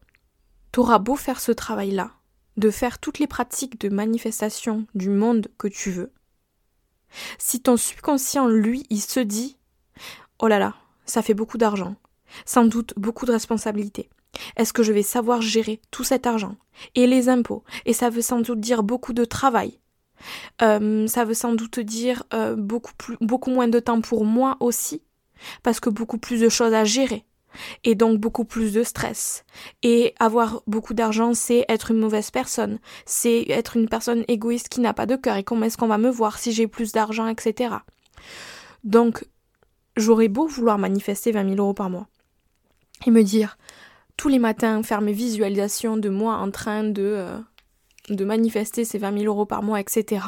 tu 0.72 0.80
auras 0.80 1.00
beau 1.00 1.16
faire 1.16 1.40
ce 1.40 1.52
travail-là, 1.52 2.12
de 2.58 2.70
faire 2.70 3.00
toutes 3.00 3.20
les 3.20 3.28
pratiques 3.28 3.80
de 3.80 3.90
manifestation 3.90 4.86
du 4.96 5.10
monde 5.10 5.48
que 5.58 5.68
tu 5.68 5.92
veux, 5.92 6.12
si 7.38 7.62
ton 7.62 7.78
subconscient, 7.78 8.48
lui, 8.48 8.86
il 8.90 9.02
se 9.02 9.20
dit 9.20 9.58
Oh 10.40 10.48
là 10.48 10.60
là, 10.60 10.76
ça 11.06 11.22
fait 11.22 11.34
beaucoup 11.34 11.58
d'argent, 11.58 11.96
sans 12.46 12.66
doute 12.66 12.94
beaucoup 12.98 13.26
de 13.26 13.32
responsabilités. 13.32 14.10
Est-ce 14.56 14.74
que 14.74 14.84
je 14.84 14.94
vais 14.94 15.04
savoir 15.04 15.42
gérer 15.42 15.82
tout 15.90 16.04
cet 16.04 16.28
argent 16.28 16.56
Et 16.96 17.08
les 17.08 17.30
impôts? 17.30 17.64
Et 17.86 17.94
ça 17.94 18.10
veut 18.10 18.22
sans 18.22 18.42
doute 18.42 18.60
dire 18.60 18.84
beaucoup 18.84 19.14
de 19.14 19.26
travail. 19.26 19.80
Euh, 20.62 21.08
ça 21.08 21.26
veut 21.26 21.34
sans 21.34 21.54
doute 21.54 21.80
dire 21.80 22.24
euh, 22.34 22.56
beaucoup, 22.56 22.94
plus, 22.98 23.18
beaucoup 23.22 23.52
moins 23.52 23.68
de 23.68 23.80
temps 23.80 24.02
pour 24.02 24.26
moi 24.26 24.58
aussi, 24.60 25.02
parce 25.64 25.80
que 25.80 25.90
beaucoup 25.90 26.18
plus 26.18 26.42
de 26.42 26.50
choses 26.50 26.74
à 26.74 26.84
gérer 26.84 27.24
et 27.84 27.96
donc 27.96 28.20
beaucoup 28.20 28.46
plus 28.46 28.74
de 28.74 28.84
stress. 28.84 29.46
Et 29.84 30.14
avoir 30.20 30.62
beaucoup 30.68 30.94
d'argent, 30.94 31.34
c'est 31.34 31.66
être 31.70 31.92
une 31.92 32.00
mauvaise 32.00 32.32
personne, 32.32 32.80
c'est 33.06 33.46
être 33.50 33.78
une 33.78 33.90
personne 33.90 34.24
égoïste 34.28 34.70
qui 34.70 34.82
n'a 34.82 34.94
pas 34.94 35.06
de 35.06 35.16
cœur, 35.16 35.38
et 35.38 35.44
comment 35.44 35.66
est-ce 35.66 35.78
qu'on 35.78 35.88
va 35.88 35.98
me 35.98 36.10
voir 36.10 36.38
si 36.40 36.52
j'ai 36.52 36.68
plus 36.68 36.92
d'argent, 36.92 37.28
etc. 37.28 37.76
Donc, 38.84 39.26
j'aurais 39.96 40.28
beau 40.28 40.48
vouloir 40.48 40.78
manifester 40.78 41.32
20 41.32 41.50
000 41.50 41.56
euros 41.56 41.74
par 41.74 41.90
mois, 41.90 42.08
et 43.06 43.12
me 43.12 43.24
dire, 43.24 43.58
tous 44.18 44.30
les 44.30 44.40
matins, 44.40 44.82
faire 44.84 45.02
mes 45.02 45.14
visualisations 45.14 45.98
de 45.98 46.10
moi 46.10 46.36
en 46.36 46.52
train 46.52 46.84
de, 46.84 47.04
euh, 47.04 47.38
de 48.10 48.26
manifester 48.26 48.86
ces 48.86 48.98
20 48.98 49.20
000 49.20 49.26
euros 49.26 49.46
par 49.46 49.64
mois, 49.64 49.80
etc. 49.80 50.22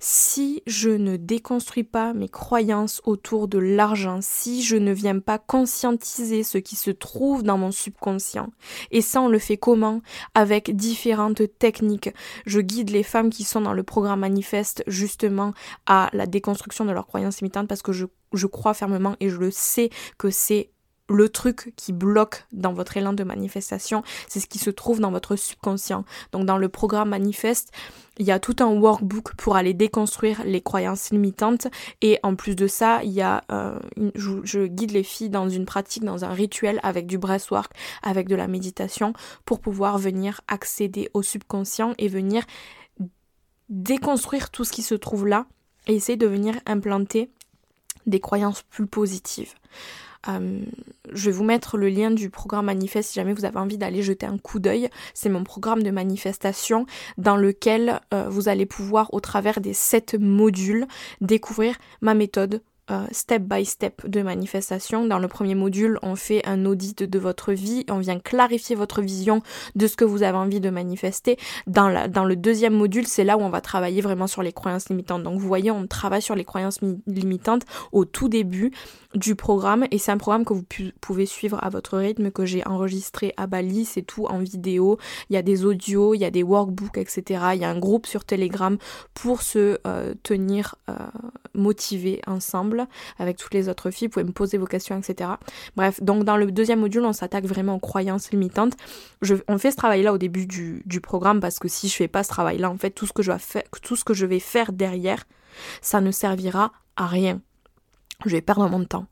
Si 0.00 0.62
je 0.66 0.90
ne 0.90 1.16
déconstruis 1.16 1.84
pas 1.84 2.12
mes 2.12 2.28
croyances 2.28 3.00
autour 3.04 3.48
de 3.48 3.58
l'argent, 3.58 4.18
si 4.20 4.62
je 4.62 4.76
ne 4.76 4.92
viens 4.92 5.18
pas 5.18 5.38
conscientiser 5.38 6.42
ce 6.42 6.58
qui 6.58 6.76
se 6.76 6.90
trouve 6.90 7.42
dans 7.42 7.58
mon 7.58 7.72
subconscient, 7.72 8.50
et 8.90 9.00
ça 9.00 9.20
on 9.20 9.28
le 9.28 9.38
fait 9.38 9.56
comment? 9.56 10.00
Avec 10.34 10.74
différentes 10.76 11.42
techniques. 11.58 12.10
Je 12.46 12.60
guide 12.60 12.90
les 12.90 13.02
femmes 13.02 13.30
qui 13.30 13.44
sont 13.44 13.60
dans 13.60 13.72
le 13.72 13.82
programme 13.82 14.20
manifeste 14.20 14.82
justement 14.86 15.52
à 15.86 16.10
la 16.12 16.26
déconstruction 16.26 16.84
de 16.84 16.92
leurs 16.92 17.06
croyances 17.06 17.40
limitantes 17.40 17.68
parce 17.68 17.82
que 17.82 17.92
je, 17.92 18.06
je 18.32 18.46
crois 18.46 18.74
fermement 18.74 19.16
et 19.20 19.28
je 19.28 19.36
le 19.36 19.50
sais 19.50 19.90
que 20.18 20.30
c'est 20.30 20.70
le 21.08 21.28
truc 21.28 21.72
qui 21.76 21.92
bloque 21.92 22.46
dans 22.52 22.72
votre 22.72 22.96
élan 22.96 23.12
de 23.12 23.24
manifestation, 23.24 24.02
c'est 24.28 24.40
ce 24.40 24.46
qui 24.46 24.58
se 24.58 24.70
trouve 24.70 25.00
dans 25.00 25.10
votre 25.10 25.36
subconscient. 25.36 26.04
Donc 26.32 26.46
dans 26.46 26.56
le 26.56 26.68
programme 26.68 27.10
manifeste, 27.10 27.72
il 28.18 28.26
y 28.26 28.30
a 28.30 28.38
tout 28.38 28.56
un 28.60 28.66
workbook 28.66 29.34
pour 29.34 29.56
aller 29.56 29.74
déconstruire 29.74 30.42
les 30.44 30.60
croyances 30.60 31.10
limitantes 31.10 31.66
et 32.00 32.18
en 32.22 32.36
plus 32.36 32.56
de 32.56 32.66
ça, 32.66 33.00
euh, 33.02 33.78
je, 34.14 34.66
guide 34.66 34.92
les 34.92 35.02
filles 35.02 35.30
dans 35.30 35.48
une 35.48 35.66
pratique, 35.66 36.04
dans 36.04 36.24
un 36.24 36.32
rituel 36.32 36.80
avec 36.82 37.06
du 37.06 37.18
breathwork, 37.18 37.72
avec 38.02 38.28
de 38.28 38.36
la 38.36 38.46
méditation 38.46 39.12
pour 39.44 39.60
pouvoir 39.60 39.98
venir 39.98 40.40
accéder 40.48 41.10
au 41.12 41.22
subconscient 41.22 41.94
et 41.98 42.08
venir 42.08 42.44
déconstruire 43.68 44.50
tout 44.50 44.64
ce 44.64 44.72
qui 44.72 44.82
se 44.82 44.94
trouve 44.94 45.26
là 45.26 45.46
et 45.86 45.94
essayer 45.94 46.16
de 46.16 46.26
venir 46.26 46.54
implanter 46.66 47.30
des 48.06 48.20
croyances 48.20 48.62
plus 48.62 48.86
positives. 48.86 49.54
Euh, 50.28 50.60
je 51.12 51.26
vais 51.26 51.36
vous 51.36 51.44
mettre 51.44 51.76
le 51.76 51.88
lien 51.88 52.10
du 52.10 52.30
programme 52.30 52.66
Manifeste 52.66 53.10
si 53.10 53.14
jamais 53.14 53.34
vous 53.34 53.44
avez 53.44 53.58
envie 53.58 53.78
d'aller 53.78 54.02
jeter 54.02 54.26
un 54.26 54.38
coup 54.38 54.58
d'œil. 54.58 54.88
C'est 55.12 55.28
mon 55.28 55.44
programme 55.44 55.82
de 55.82 55.90
manifestation 55.90 56.86
dans 57.18 57.36
lequel 57.36 58.00
euh, 58.12 58.28
vous 58.28 58.48
allez 58.48 58.66
pouvoir, 58.66 59.12
au 59.12 59.20
travers 59.20 59.60
des 59.60 59.74
sept 59.74 60.16
modules, 60.18 60.86
découvrir 61.20 61.76
ma 62.00 62.14
méthode 62.14 62.62
euh, 62.90 63.06
step 63.12 63.42
by 63.42 63.64
step 63.64 64.06
de 64.06 64.20
manifestation. 64.20 65.06
Dans 65.06 65.18
le 65.18 65.26
premier 65.26 65.54
module, 65.54 65.98
on 66.02 66.16
fait 66.16 66.46
un 66.46 66.66
audit 66.66 67.02
de 67.02 67.18
votre 67.18 67.52
vie, 67.52 67.86
on 67.88 67.98
vient 67.98 68.18
clarifier 68.18 68.76
votre 68.76 69.00
vision 69.00 69.40
de 69.74 69.86
ce 69.86 69.96
que 69.96 70.04
vous 70.04 70.22
avez 70.22 70.36
envie 70.36 70.60
de 70.60 70.68
manifester. 70.68 71.38
Dans, 71.66 71.88
le 71.88 72.36
deuxième 72.36 72.74
module, 72.74 73.06
c'est 73.06 73.24
là 73.24 73.38
où 73.38 73.40
on 73.40 73.48
va 73.48 73.62
travailler 73.62 74.02
vraiment 74.02 74.26
sur 74.26 74.42
les 74.42 74.52
croyances 74.52 74.90
limitantes. 74.90 75.22
Donc 75.22 75.38
vous 75.38 75.48
voyez, 75.48 75.70
on 75.70 75.86
travaille 75.86 76.20
sur 76.20 76.34
les 76.34 76.44
croyances 76.44 76.80
limitantes 77.06 77.62
au 77.92 78.04
tout 78.04 78.28
début 78.28 78.70
du 79.14 79.34
programme 79.34 79.86
et 79.90 79.98
c'est 79.98 80.12
un 80.12 80.18
programme 80.18 80.44
que 80.44 80.52
vous 80.52 80.64
pouvez 81.00 81.24
suivre 81.24 81.58
à 81.62 81.70
votre 81.70 81.96
rythme, 81.96 82.30
que 82.30 82.44
j'ai 82.44 82.66
enregistré 82.66 83.32
à 83.36 83.46
Bali, 83.46 83.84
c'est 83.84 84.02
tout 84.02 84.26
en 84.26 84.38
vidéo, 84.38 84.98
il 85.30 85.34
y 85.34 85.36
a 85.36 85.42
des 85.42 85.64
audios, 85.64 86.14
il 86.14 86.18
y 86.18 86.24
a 86.24 86.30
des 86.30 86.42
workbooks, 86.42 86.98
etc. 86.98 87.44
Il 87.54 87.60
y 87.60 87.64
a 87.64 87.70
un 87.70 87.78
groupe 87.78 88.06
sur 88.06 88.24
Telegram 88.24 88.76
pour 89.14 89.42
se 89.42 89.78
euh, 89.86 90.14
tenir 90.22 90.74
euh, 90.90 90.94
motivés 91.54 92.20
ensemble 92.26 92.73
avec 93.18 93.36
toutes 93.36 93.54
les 93.54 93.68
autres 93.68 93.90
filles, 93.90 94.08
vous 94.08 94.12
pouvez 94.12 94.24
me 94.24 94.32
poser 94.32 94.58
vos 94.58 94.66
questions, 94.66 94.98
etc. 94.98 95.30
Bref, 95.76 96.02
donc 96.02 96.24
dans 96.24 96.36
le 96.36 96.50
deuxième 96.50 96.80
module, 96.80 97.04
on 97.04 97.12
s'attaque 97.12 97.44
vraiment 97.44 97.76
aux 97.76 97.80
croyances 97.80 98.30
limitantes. 98.30 98.74
On 99.48 99.58
fait 99.58 99.70
ce 99.70 99.76
travail-là 99.76 100.12
au 100.12 100.18
début 100.18 100.46
du, 100.46 101.00
programme 101.00 101.40
parce 101.40 101.58
que 101.58 101.68
si 101.68 101.88
je 101.88 101.94
fais 101.94 102.08
pas 102.08 102.22
ce 102.22 102.28
travail-là, 102.28 102.70
en 102.70 102.78
fait, 102.78 102.90
tout 102.90 103.06
ce 103.06 103.12
que 103.12 103.22
je 103.22 103.32
vais 103.32 103.38
faire, 103.38 103.62
tout 103.82 103.96
ce 103.96 104.04
que 104.04 104.14
je 104.14 104.26
vais 104.26 104.40
faire 104.40 104.72
derrière, 104.72 105.24
ça 105.82 106.00
ne 106.00 106.10
servira 106.10 106.72
à 106.96 107.06
rien. 107.06 107.40
Je 108.24 108.30
vais 108.30 108.40
perdre 108.40 108.68
mon 108.68 108.84
temps. 108.84 109.06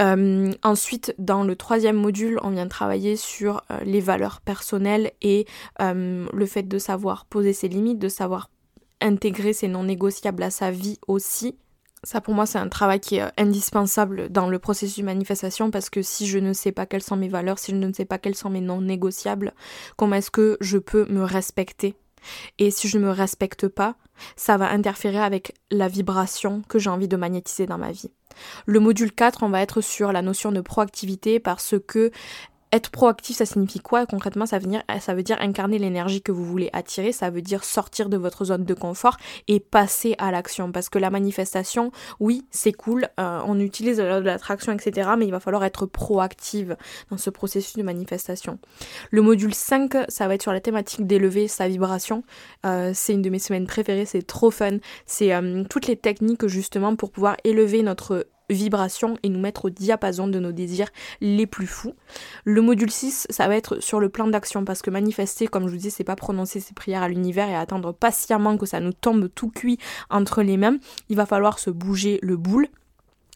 Euh, 0.00 0.52
ensuite, 0.62 1.14
dans 1.18 1.44
le 1.44 1.54
troisième 1.54 1.96
module, 1.96 2.38
on 2.42 2.50
vient 2.50 2.66
travailler 2.66 3.16
sur 3.16 3.62
euh, 3.70 3.78
les 3.84 4.00
valeurs 4.00 4.40
personnelles 4.40 5.12
et 5.20 5.46
euh, 5.80 6.26
le 6.32 6.46
fait 6.46 6.64
de 6.64 6.78
savoir 6.78 7.26
poser 7.26 7.52
ses 7.52 7.68
limites, 7.68 7.98
de 7.98 8.08
savoir 8.08 8.50
intégrer 9.00 9.52
ses 9.52 9.68
non 9.68 9.84
négociables 9.84 10.42
à 10.42 10.50
sa 10.50 10.70
vie 10.70 10.98
aussi. 11.06 11.56
Ça 12.04 12.20
pour 12.20 12.34
moi 12.34 12.46
c'est 12.46 12.58
un 12.58 12.68
travail 12.68 12.98
qui 12.98 13.16
est 13.16 13.22
euh, 13.22 13.28
indispensable 13.38 14.28
dans 14.28 14.48
le 14.48 14.58
processus 14.58 14.98
de 14.98 15.04
manifestation 15.04 15.70
parce 15.70 15.88
que 15.88 16.02
si 16.02 16.26
je 16.26 16.38
ne 16.38 16.52
sais 16.52 16.72
pas 16.72 16.84
quelles 16.84 17.02
sont 17.02 17.16
mes 17.16 17.28
valeurs, 17.28 17.60
si 17.60 17.70
je 17.70 17.76
ne 17.76 17.92
sais 17.92 18.04
pas 18.04 18.18
quels 18.18 18.34
sont 18.34 18.50
mes 18.50 18.60
non 18.60 18.80
négociables, 18.80 19.52
comment 19.96 20.16
est-ce 20.16 20.30
que 20.30 20.56
je 20.60 20.78
peux 20.78 21.06
me 21.06 21.22
respecter? 21.22 21.94
Et 22.58 22.70
si 22.70 22.88
je 22.88 22.98
ne 22.98 23.04
me 23.04 23.10
respecte 23.10 23.68
pas, 23.68 23.96
ça 24.36 24.56
va 24.56 24.70
interférer 24.70 25.20
avec 25.20 25.54
la 25.70 25.88
vibration 25.88 26.62
que 26.68 26.78
j'ai 26.78 26.90
envie 26.90 27.08
de 27.08 27.16
magnétiser 27.16 27.66
dans 27.66 27.78
ma 27.78 27.92
vie. 27.92 28.10
Le 28.66 28.80
module 28.80 29.12
4, 29.12 29.42
on 29.42 29.48
va 29.48 29.60
être 29.60 29.80
sur 29.80 30.12
la 30.12 30.22
notion 30.22 30.52
de 30.52 30.60
proactivité 30.60 31.40
parce 31.40 31.74
que 31.86 32.10
être 32.72 32.90
proactif, 32.90 33.36
ça 33.36 33.46
signifie 33.46 33.80
quoi 33.80 34.06
concrètement 34.06 34.46
ça 34.46 34.58
veut, 34.58 34.66
dire, 34.66 34.82
ça 35.00 35.14
veut 35.14 35.22
dire 35.22 35.36
incarner 35.40 35.78
l'énergie 35.78 36.22
que 36.22 36.32
vous 36.32 36.44
voulez 36.44 36.70
attirer, 36.72 37.12
ça 37.12 37.30
veut 37.30 37.42
dire 37.42 37.64
sortir 37.64 38.08
de 38.08 38.16
votre 38.16 38.46
zone 38.46 38.64
de 38.64 38.74
confort 38.74 39.16
et 39.48 39.60
passer 39.60 40.14
à 40.18 40.30
l'action. 40.30 40.72
Parce 40.72 40.88
que 40.88 40.98
la 40.98 41.10
manifestation, 41.10 41.92
oui, 42.20 42.46
c'est 42.50 42.72
cool, 42.72 43.08
euh, 43.20 43.40
on 43.46 43.60
utilise 43.60 43.98
de 43.98 44.02
l'attraction, 44.02 44.72
etc. 44.72 45.10
Mais 45.18 45.26
il 45.26 45.30
va 45.30 45.40
falloir 45.40 45.64
être 45.64 45.86
proactive 45.86 46.76
dans 47.10 47.18
ce 47.18 47.30
processus 47.30 47.76
de 47.76 47.82
manifestation. 47.82 48.58
Le 49.10 49.22
module 49.22 49.54
5, 49.54 50.06
ça 50.08 50.28
va 50.28 50.34
être 50.34 50.42
sur 50.42 50.52
la 50.52 50.60
thématique 50.60 51.06
d'élever 51.06 51.48
sa 51.48 51.68
vibration. 51.68 52.24
Euh, 52.64 52.92
c'est 52.94 53.12
une 53.12 53.22
de 53.22 53.30
mes 53.30 53.38
semaines 53.38 53.66
préférées, 53.66 54.06
c'est 54.06 54.26
trop 54.26 54.50
fun. 54.50 54.78
C'est 55.06 55.34
euh, 55.34 55.64
toutes 55.68 55.86
les 55.86 55.96
techniques 55.96 56.46
justement 56.46 56.96
pour 56.96 57.10
pouvoir 57.10 57.36
élever 57.44 57.82
notre 57.82 58.26
vibration 58.52 59.18
et 59.22 59.28
nous 59.28 59.40
mettre 59.40 59.66
au 59.66 59.70
diapason 59.70 60.28
de 60.28 60.38
nos 60.38 60.52
désirs 60.52 60.88
les 61.20 61.46
plus 61.46 61.66
fous. 61.66 61.94
Le 62.44 62.60
module 62.62 62.90
6, 62.90 63.26
ça 63.30 63.48
va 63.48 63.56
être 63.56 63.80
sur 63.80 64.00
le 64.00 64.08
plan 64.08 64.26
d'action 64.26 64.64
parce 64.64 64.82
que 64.82 64.90
manifester, 64.90 65.46
comme 65.46 65.66
je 65.66 65.72
vous 65.72 65.78
dis, 65.78 65.90
c'est 65.90 66.04
pas 66.04 66.16
prononcer 66.16 66.60
ses 66.60 66.74
prières 66.74 67.02
à 67.02 67.08
l'univers 67.08 67.48
et 67.48 67.56
attendre 67.56 67.92
patiemment 67.92 68.56
que 68.56 68.66
ça 68.66 68.80
nous 68.80 68.92
tombe 68.92 69.28
tout 69.34 69.50
cuit 69.50 69.78
entre 70.10 70.42
les 70.42 70.56
mains. 70.56 70.76
Il 71.08 71.16
va 71.16 71.26
falloir 71.26 71.58
se 71.58 71.70
bouger 71.70 72.18
le 72.22 72.36
boule 72.36 72.68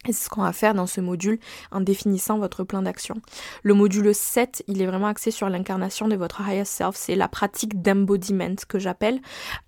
c'est 0.05 0.25
ce 0.25 0.29
qu'on 0.29 0.41
va 0.41 0.53
faire 0.53 0.73
dans 0.73 0.87
ce 0.87 1.01
module 1.01 1.39
en 1.71 1.81
définissant 1.81 2.37
votre 2.37 2.63
plan 2.63 2.81
d'action. 2.81 3.15
Le 3.63 3.73
module 3.73 4.13
7, 4.13 4.63
il 4.67 4.81
est 4.81 4.85
vraiment 4.85 5.07
axé 5.07 5.31
sur 5.31 5.49
l'incarnation 5.49 6.07
de 6.07 6.15
votre 6.15 6.41
higher 6.41 6.65
self. 6.65 6.95
C'est 6.95 7.15
la 7.15 7.27
pratique 7.27 7.81
d'embodiment 7.81 8.55
que 8.67 8.79
j'appelle 8.79 9.19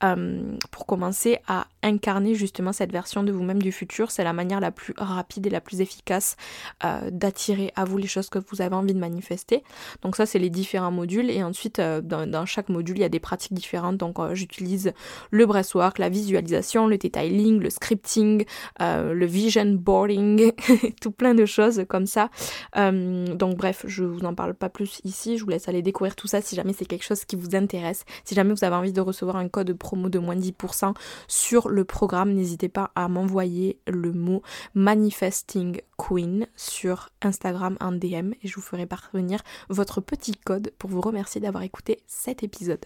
euh, 0.03 0.41
pour 0.71 0.85
commencer 0.85 1.39
à 1.47 1.67
incarner 1.83 2.35
justement 2.35 2.73
cette 2.73 2.91
version 2.91 3.23
de 3.23 3.31
vous-même 3.31 3.61
du 3.61 3.71
futur. 3.71 4.11
C'est 4.11 4.23
la 4.23 4.33
manière 4.33 4.59
la 4.59 4.71
plus 4.71 4.93
rapide 4.97 5.47
et 5.47 5.49
la 5.49 5.61
plus 5.61 5.81
efficace 5.81 6.35
euh, 6.83 7.09
d'attirer 7.11 7.71
à 7.75 7.85
vous 7.85 7.97
les 7.97 8.07
choses 8.07 8.29
que 8.29 8.39
vous 8.39 8.61
avez 8.61 8.75
envie 8.75 8.93
de 8.93 8.99
manifester. 8.99 9.63
Donc 10.01 10.15
ça, 10.15 10.25
c'est 10.25 10.39
les 10.39 10.49
différents 10.49 10.91
modules. 10.91 11.29
Et 11.29 11.43
ensuite, 11.43 11.79
euh, 11.79 12.01
dans, 12.01 12.45
chaque 12.45 12.69
module, 12.69 12.97
il 12.97 13.01
y 13.01 13.05
a 13.05 13.09
des 13.09 13.19
pratiques 13.19 13.53
différentes. 13.53 13.97
Donc 13.97 14.17
j'utilise 14.33 14.93
le 15.31 15.45
breathwork, 15.45 15.97
la 15.97 16.09
visualisation, 16.09 16.87
le 16.87 16.97
detailing, 16.97 17.59
le 17.59 17.69
scripting, 17.69 18.45
le 18.79 19.25
vision 19.25 19.65
boarding 19.75 20.51
tout 21.01 21.11
plein 21.11 21.33
de 21.33 21.45
choses 21.45 21.85
comme 21.87 22.05
ça. 22.05 22.29
Euh, 22.77 23.33
donc 23.35 23.57
bref, 23.57 23.85
je 23.87 24.03
vous 24.03 24.25
en 24.25 24.33
parle 24.33 24.53
pas 24.53 24.69
plus 24.69 24.99
ici, 25.03 25.37
je 25.37 25.43
vous 25.43 25.49
laisse 25.49 25.67
aller 25.67 25.81
découvrir 25.81 26.15
tout 26.15 26.27
ça 26.27 26.41
si 26.41 26.55
jamais 26.55 26.73
c'est 26.73 26.85
quelque 26.85 27.03
chose 27.03 27.25
qui 27.25 27.35
vous 27.35 27.55
intéresse. 27.55 28.03
Si 28.23 28.35
jamais 28.35 28.53
vous 28.53 28.63
avez 28.63 28.75
envie 28.75 28.93
de 28.93 29.01
recevoir 29.01 29.37
un 29.37 29.47
code 29.47 29.73
promo 29.73 30.09
de 30.09 30.19
moins 30.19 30.35
10% 30.35 30.93
sur 31.27 31.68
le 31.69 31.85
programme, 31.85 32.33
n'hésitez 32.33 32.69
pas 32.69 32.91
à 32.95 33.07
m'envoyer 33.07 33.79
le 33.87 34.11
mot 34.11 34.41
Manifesting 34.75 35.81
Queen 35.97 36.47
sur 36.55 37.09
Instagram 37.21 37.77
en 37.79 37.91
DM 37.91 38.33
et 38.41 38.47
je 38.47 38.55
vous 38.55 38.61
ferai 38.61 38.85
parvenir 38.85 39.41
votre 39.69 40.01
petit 40.01 40.33
code 40.33 40.71
pour 40.77 40.89
vous 40.89 41.01
remercier 41.01 41.41
d'avoir 41.41 41.63
écouté 41.63 41.99
cet 42.07 42.43
épisode. 42.43 42.85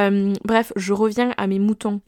Euh, 0.00 0.34
bref, 0.44 0.72
je 0.76 0.92
reviens 0.92 1.32
à 1.36 1.46
mes 1.46 1.58
moutons 1.58 2.00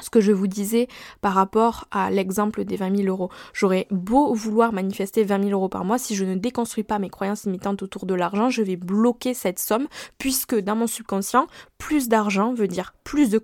ce 0.00 0.10
que 0.10 0.20
je 0.20 0.32
vous 0.32 0.46
disais 0.46 0.88
par 1.20 1.34
rapport 1.34 1.86
à 1.90 2.10
l'exemple 2.10 2.64
des 2.64 2.76
20 2.76 2.96
000 2.96 3.08
euros. 3.08 3.30
J'aurais 3.52 3.86
beau 3.90 4.34
vouloir 4.34 4.72
manifester 4.72 5.24
20 5.24 5.44
000 5.44 5.50
euros 5.52 5.68
par 5.68 5.84
mois, 5.84 5.98
si 5.98 6.14
je 6.14 6.24
ne 6.24 6.34
déconstruis 6.34 6.84
pas 6.84 6.98
mes 6.98 7.10
croyances 7.10 7.44
limitantes 7.44 7.82
autour 7.82 8.06
de 8.06 8.14
l'argent, 8.14 8.50
je 8.50 8.62
vais 8.62 8.76
bloquer 8.76 9.34
cette 9.34 9.58
somme, 9.58 9.88
puisque 10.18 10.56
dans 10.56 10.76
mon 10.76 10.86
subconscient, 10.86 11.46
plus 11.78 12.08
d'argent 12.08 12.52
veut 12.52 12.68
dire 12.68 12.94
plus 13.04 13.30
de, 13.30 13.40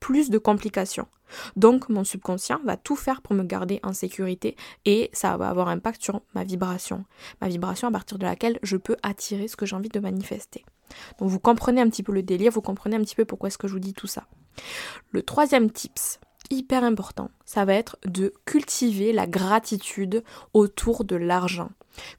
plus 0.00 0.30
de 0.30 0.38
complications. 0.38 1.06
Donc 1.56 1.88
mon 1.88 2.04
subconscient 2.04 2.60
va 2.64 2.76
tout 2.76 2.96
faire 2.96 3.22
pour 3.22 3.34
me 3.34 3.44
garder 3.44 3.80
en 3.82 3.92
sécurité 3.92 4.56
et 4.84 5.10
ça 5.12 5.36
va 5.36 5.48
avoir 5.48 5.68
un 5.68 5.72
impact 5.80 6.02
sur 6.02 6.22
ma 6.34 6.44
vibration. 6.44 7.04
Ma 7.40 7.48
vibration 7.48 7.88
à 7.88 7.92
partir 7.92 8.18
de 8.18 8.24
laquelle 8.24 8.58
je 8.62 8.76
peux 8.76 8.96
attirer 9.02 9.48
ce 9.48 9.56
que 9.56 9.66
j'ai 9.66 9.76
envie 9.76 9.88
de 9.88 10.00
manifester. 10.00 10.64
Donc 11.18 11.28
vous 11.28 11.38
comprenez 11.38 11.80
un 11.80 11.88
petit 11.88 12.02
peu 12.02 12.12
le 12.12 12.22
délire, 12.22 12.50
vous 12.50 12.62
comprenez 12.62 12.96
un 12.96 13.00
petit 13.00 13.14
peu 13.14 13.24
pourquoi 13.24 13.48
est-ce 13.48 13.58
que 13.58 13.68
je 13.68 13.72
vous 13.72 13.78
dis 13.78 13.94
tout 13.94 14.08
ça. 14.08 14.26
Le 15.10 15.22
troisième 15.22 15.70
tips, 15.70 16.20
hyper 16.50 16.84
important, 16.84 17.30
ça 17.44 17.64
va 17.64 17.74
être 17.74 17.96
de 18.04 18.32
cultiver 18.44 19.12
la 19.12 19.26
gratitude 19.26 20.24
autour 20.52 21.04
de 21.04 21.16
l'argent. 21.16 21.70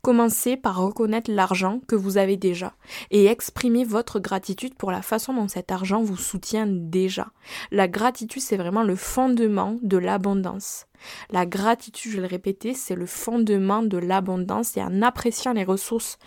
Commencez 0.01 0.57
par 0.57 0.77
reconnaître 0.77 1.31
l'argent 1.31 1.79
que 1.87 1.95
vous 1.95 2.17
avez 2.17 2.37
déjà 2.37 2.73
et 3.09 3.25
exprimer 3.25 3.83
votre 3.83 4.19
gratitude 4.19 4.75
pour 4.75 4.91
la 4.91 5.01
façon 5.01 5.33
dont 5.33 5.47
cet 5.47 5.71
argent 5.71 6.01
vous 6.03 6.17
soutient 6.17 6.67
déjà. 6.67 7.27
La 7.71 7.87
gratitude, 7.87 8.41
c'est 8.41 8.57
vraiment 8.57 8.83
le 8.83 8.95
fondement 8.95 9.77
de 9.81 9.97
l'abondance. 9.97 10.87
La 11.31 11.45
gratitude, 11.45 12.11
je 12.11 12.17
vais 12.17 12.27
le 12.27 12.27
répéter, 12.27 12.73
c'est 12.73 12.95
le 12.95 13.05
fondement 13.05 13.81
de 13.81 13.97
l'abondance 13.97 14.77
et 14.77 14.83
en 14.83 15.01
appréciant 15.01 15.53
les 15.53 15.63
ressources 15.63 16.19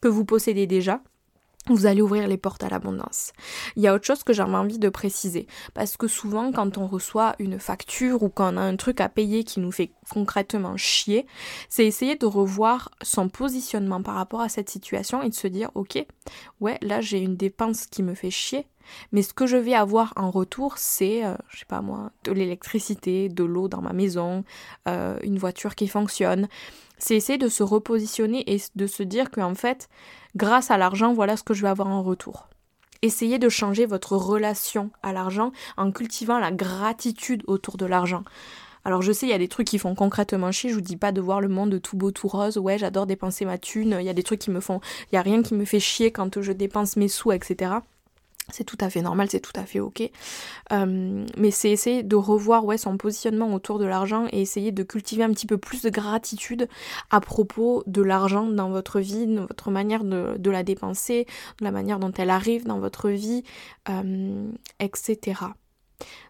que 0.00 0.08
vous 0.08 0.24
possédez 0.24 0.66
déjà, 0.66 1.00
vous 1.68 1.86
allez 1.86 2.02
ouvrir 2.02 2.28
les 2.28 2.36
portes 2.36 2.62
à 2.64 2.68
l'abondance. 2.68 3.32
Il 3.76 3.82
y 3.82 3.88
a 3.88 3.94
autre 3.94 4.06
chose 4.06 4.22
que 4.22 4.32
j'avais 4.32 4.54
envie 4.54 4.78
de 4.78 4.88
préciser, 4.88 5.46
parce 5.74 5.96
que 5.96 6.08
souvent 6.08 6.52
quand 6.52 6.78
on 6.78 6.86
reçoit 6.86 7.34
une 7.38 7.58
facture 7.58 8.22
ou 8.22 8.28
quand 8.28 8.54
on 8.54 8.56
a 8.56 8.62
un 8.62 8.76
truc 8.76 9.00
à 9.00 9.08
payer 9.08 9.44
qui 9.44 9.60
nous 9.60 9.72
fait 9.72 9.90
concrètement 10.10 10.76
chier, 10.76 11.26
c'est 11.68 11.86
essayer 11.86 12.16
de 12.16 12.26
revoir 12.26 12.90
son 13.02 13.28
positionnement 13.28 14.02
par 14.02 14.14
rapport 14.14 14.40
à 14.40 14.48
cette 14.48 14.70
situation 14.70 15.22
et 15.22 15.28
de 15.28 15.34
se 15.34 15.48
dire 15.48 15.70
ok, 15.74 16.04
ouais 16.60 16.78
là 16.82 17.00
j'ai 17.00 17.18
une 17.18 17.36
dépense 17.36 17.86
qui 17.86 18.02
me 18.02 18.14
fait 18.14 18.30
chier, 18.30 18.66
mais 19.12 19.22
ce 19.22 19.32
que 19.32 19.46
je 19.46 19.56
vais 19.56 19.74
avoir 19.74 20.12
en 20.16 20.30
retour, 20.30 20.78
c'est, 20.78 21.24
euh, 21.24 21.34
je 21.48 21.58
sais 21.58 21.64
pas 21.66 21.80
moi, 21.80 22.10
de 22.24 22.32
l'électricité, 22.32 23.28
de 23.28 23.44
l'eau 23.44 23.68
dans 23.68 23.82
ma 23.82 23.92
maison, 23.92 24.44
euh, 24.88 25.18
une 25.22 25.38
voiture 25.38 25.74
qui 25.74 25.88
fonctionne. 25.88 26.48
C'est 26.98 27.16
essayer 27.16 27.38
de 27.38 27.48
se 27.48 27.62
repositionner 27.62 28.44
et 28.52 28.60
de 28.74 28.86
se 28.86 29.02
dire 29.02 29.30
qu'en 29.30 29.54
fait, 29.54 29.88
grâce 30.34 30.70
à 30.70 30.78
l'argent, 30.78 31.12
voilà 31.12 31.36
ce 31.36 31.42
que 31.42 31.54
je 31.54 31.62
vais 31.62 31.68
avoir 31.68 31.88
en 31.88 32.02
retour. 32.02 32.48
Essayez 33.02 33.38
de 33.38 33.48
changer 33.48 33.86
votre 33.86 34.16
relation 34.16 34.90
à 35.02 35.12
l'argent 35.12 35.52
en 35.76 35.92
cultivant 35.92 36.38
la 36.38 36.50
gratitude 36.50 37.42
autour 37.46 37.76
de 37.76 37.86
l'argent. 37.86 38.24
Alors 38.84 39.02
je 39.02 39.10
sais, 39.12 39.26
il 39.26 39.30
y 39.30 39.34
a 39.34 39.38
des 39.38 39.48
trucs 39.48 39.66
qui 39.66 39.78
font 39.78 39.96
concrètement 39.96 40.52
chier, 40.52 40.70
je 40.70 40.76
vous 40.76 40.80
dis 40.80 40.96
pas 40.96 41.10
de 41.10 41.20
voir 41.20 41.40
le 41.40 41.48
monde 41.48 41.82
tout 41.82 41.96
beau, 41.96 42.12
tout 42.12 42.28
rose, 42.28 42.56
ouais 42.56 42.78
j'adore 42.78 43.06
dépenser 43.06 43.44
ma 43.44 43.58
thune, 43.58 43.96
il 43.98 44.06
y 44.06 44.08
a 44.08 44.14
des 44.14 44.22
trucs 44.22 44.38
qui 44.38 44.52
me 44.52 44.60
font... 44.60 44.80
Il 45.10 45.16
y 45.16 45.18
a 45.18 45.22
rien 45.22 45.42
qui 45.42 45.54
me 45.54 45.64
fait 45.64 45.80
chier 45.80 46.12
quand 46.12 46.40
je 46.40 46.52
dépense 46.52 46.96
mes 46.96 47.08
sous, 47.08 47.32
etc. 47.32 47.72
C'est 48.52 48.64
tout 48.64 48.78
à 48.80 48.90
fait 48.90 49.02
normal, 49.02 49.28
c'est 49.28 49.40
tout 49.40 49.52
à 49.56 49.64
fait 49.64 49.80
ok. 49.80 50.08
Euh, 50.72 51.26
mais 51.36 51.50
c'est 51.50 51.70
essayer 51.70 52.02
de 52.04 52.14
revoir 52.14 52.64
ouais, 52.64 52.78
son 52.78 52.96
positionnement 52.96 53.52
autour 53.52 53.78
de 53.80 53.84
l'argent 53.84 54.26
et 54.30 54.40
essayer 54.40 54.70
de 54.70 54.84
cultiver 54.84 55.24
un 55.24 55.32
petit 55.32 55.46
peu 55.46 55.58
plus 55.58 55.82
de 55.82 55.90
gratitude 55.90 56.68
à 57.10 57.20
propos 57.20 57.82
de 57.86 58.02
l'argent 58.02 58.46
dans 58.46 58.70
votre 58.70 59.00
vie, 59.00 59.26
de 59.26 59.40
votre 59.40 59.70
manière 59.70 60.04
de, 60.04 60.50
la 60.50 60.62
dépenser, 60.62 61.26
de 61.58 61.64
la 61.64 61.72
manière 61.72 61.98
dont 61.98 62.12
elle 62.12 62.30
arrive 62.30 62.66
dans 62.66 62.78
votre 62.78 63.10
vie, 63.10 63.42
euh, 63.88 64.48
etc. 64.78 65.40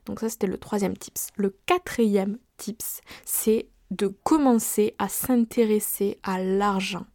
Donc 0.07 0.21
ça 0.21 0.31
c'était 0.31 0.47
le 0.47 0.57
troisième 0.57 0.97
tips. 0.97 1.29
Le 1.37 1.55
quatrième 1.67 2.39
tips, 2.57 3.03
c'est 3.27 3.69
de 3.91 4.07
commencer 4.07 4.95
à 4.99 5.09
s'intéresser 5.09 6.19
à 6.23 6.43
l'argent 6.43 7.07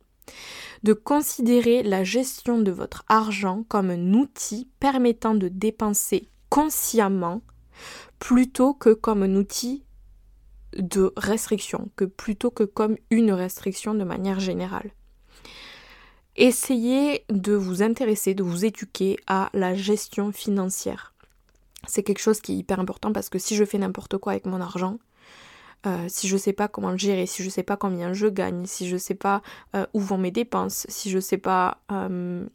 de 0.84 0.94
considérer 0.94 1.84
la 1.84 2.04
gestion 2.04 2.60
de 2.60 2.72
votre 2.72 3.04
argent 3.08 3.64
comme 3.68 3.90
un 3.90 4.14
outil 4.14 4.68
permettant 4.80 5.36
de 5.36 5.48
dépenser 5.48 6.28
consciemment 6.50 7.42
plutôt 8.20 8.74
que 8.74 8.94
comme 8.94 9.24
un 9.24 9.36
outil 9.36 9.84
de 10.78 11.14
restriction, 11.18 11.90
que 11.96 12.06
plutôt 12.06 12.52
que 12.52 12.64
comme 12.64 12.98
une 13.10 13.32
restriction 13.32 13.94
de 13.94 14.04
manière 14.04 14.40
générale. 14.40 14.92
Essayez 16.38 17.26
de 17.30 17.54
vous 17.54 17.84
intéresser, 17.84 18.34
de 18.34 18.44
vous 18.44 18.64
éduquer 18.64 19.18
à 19.28 19.50
la 19.54 19.76
gestion 19.76 20.32
financière. 20.32 21.14
C'est 21.88 22.04
quelque 22.04 22.22
chose 22.22 22.42
qui 22.42 22.54
est 22.54 22.58
hyper 22.58 22.80
important 22.80 23.12
parce 23.12 23.30
que 23.30 23.40
si 23.40 23.56
je 23.56 23.66
fais 23.66 23.78
n'importe 23.78 24.18
quoi 24.18 24.34
avec 24.34 24.46
mon 24.46 24.62
argent, 24.62 24.98
euh, 25.86 26.06
si 26.08 26.28
je 26.28 26.38
sais 26.38 26.54
pas 26.54 26.68
comment 26.68 26.96
gérer, 26.96 27.26
si 27.26 27.44
je 27.44 27.50
sais 27.50 27.64
pas 27.64 27.78
combien 27.78 28.14
je 28.14 28.28
gagne, 28.28 28.66
si 28.66 28.88
je 28.88 28.98
sais 28.98 29.16
pas 29.16 29.42
euh, 29.76 29.86
où 29.94 30.00
vont 30.00 30.18
mes 30.18 30.32
dépenses, 30.32 30.86
si 30.90 31.10
je 31.10 31.20
sais 31.20 31.38
pas 31.38 31.80
euh, 31.92 32.46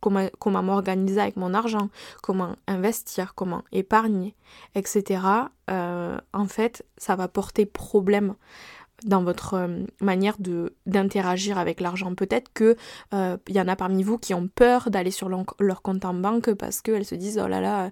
comment 0.00 0.62
m'organiser 0.62 1.20
avec 1.20 1.36
mon 1.36 1.54
argent, 1.54 1.88
comment 2.22 2.56
investir, 2.66 3.34
comment 3.34 3.62
épargner, 3.72 4.34
etc. 4.74 5.22
en 5.68 6.46
fait, 6.46 6.84
ça 6.98 7.16
va 7.16 7.26
porter 7.26 7.64
problème 7.64 8.34
dans 9.04 9.22
votre 9.22 9.54
euh, 9.54 9.84
manière 10.00 10.36
d'interagir 10.86 11.58
avec 11.58 11.80
l'argent. 11.80 12.14
Peut-être 12.14 12.50
que 12.52 12.76
il 13.12 13.18
euh, 13.18 13.36
y 13.48 13.60
en 13.60 13.68
a 13.68 13.76
parmi 13.76 14.02
vous 14.02 14.18
qui 14.18 14.34
ont 14.34 14.48
peur 14.48 14.90
d'aller 14.90 15.10
sur 15.10 15.28
leur 15.28 15.82
compte 15.82 16.04
en 16.04 16.14
banque 16.14 16.52
parce 16.54 16.80
qu'elles 16.80 17.04
se 17.04 17.14
disent 17.14 17.40
oh 17.42 17.48
là 17.48 17.60
là 17.60 17.90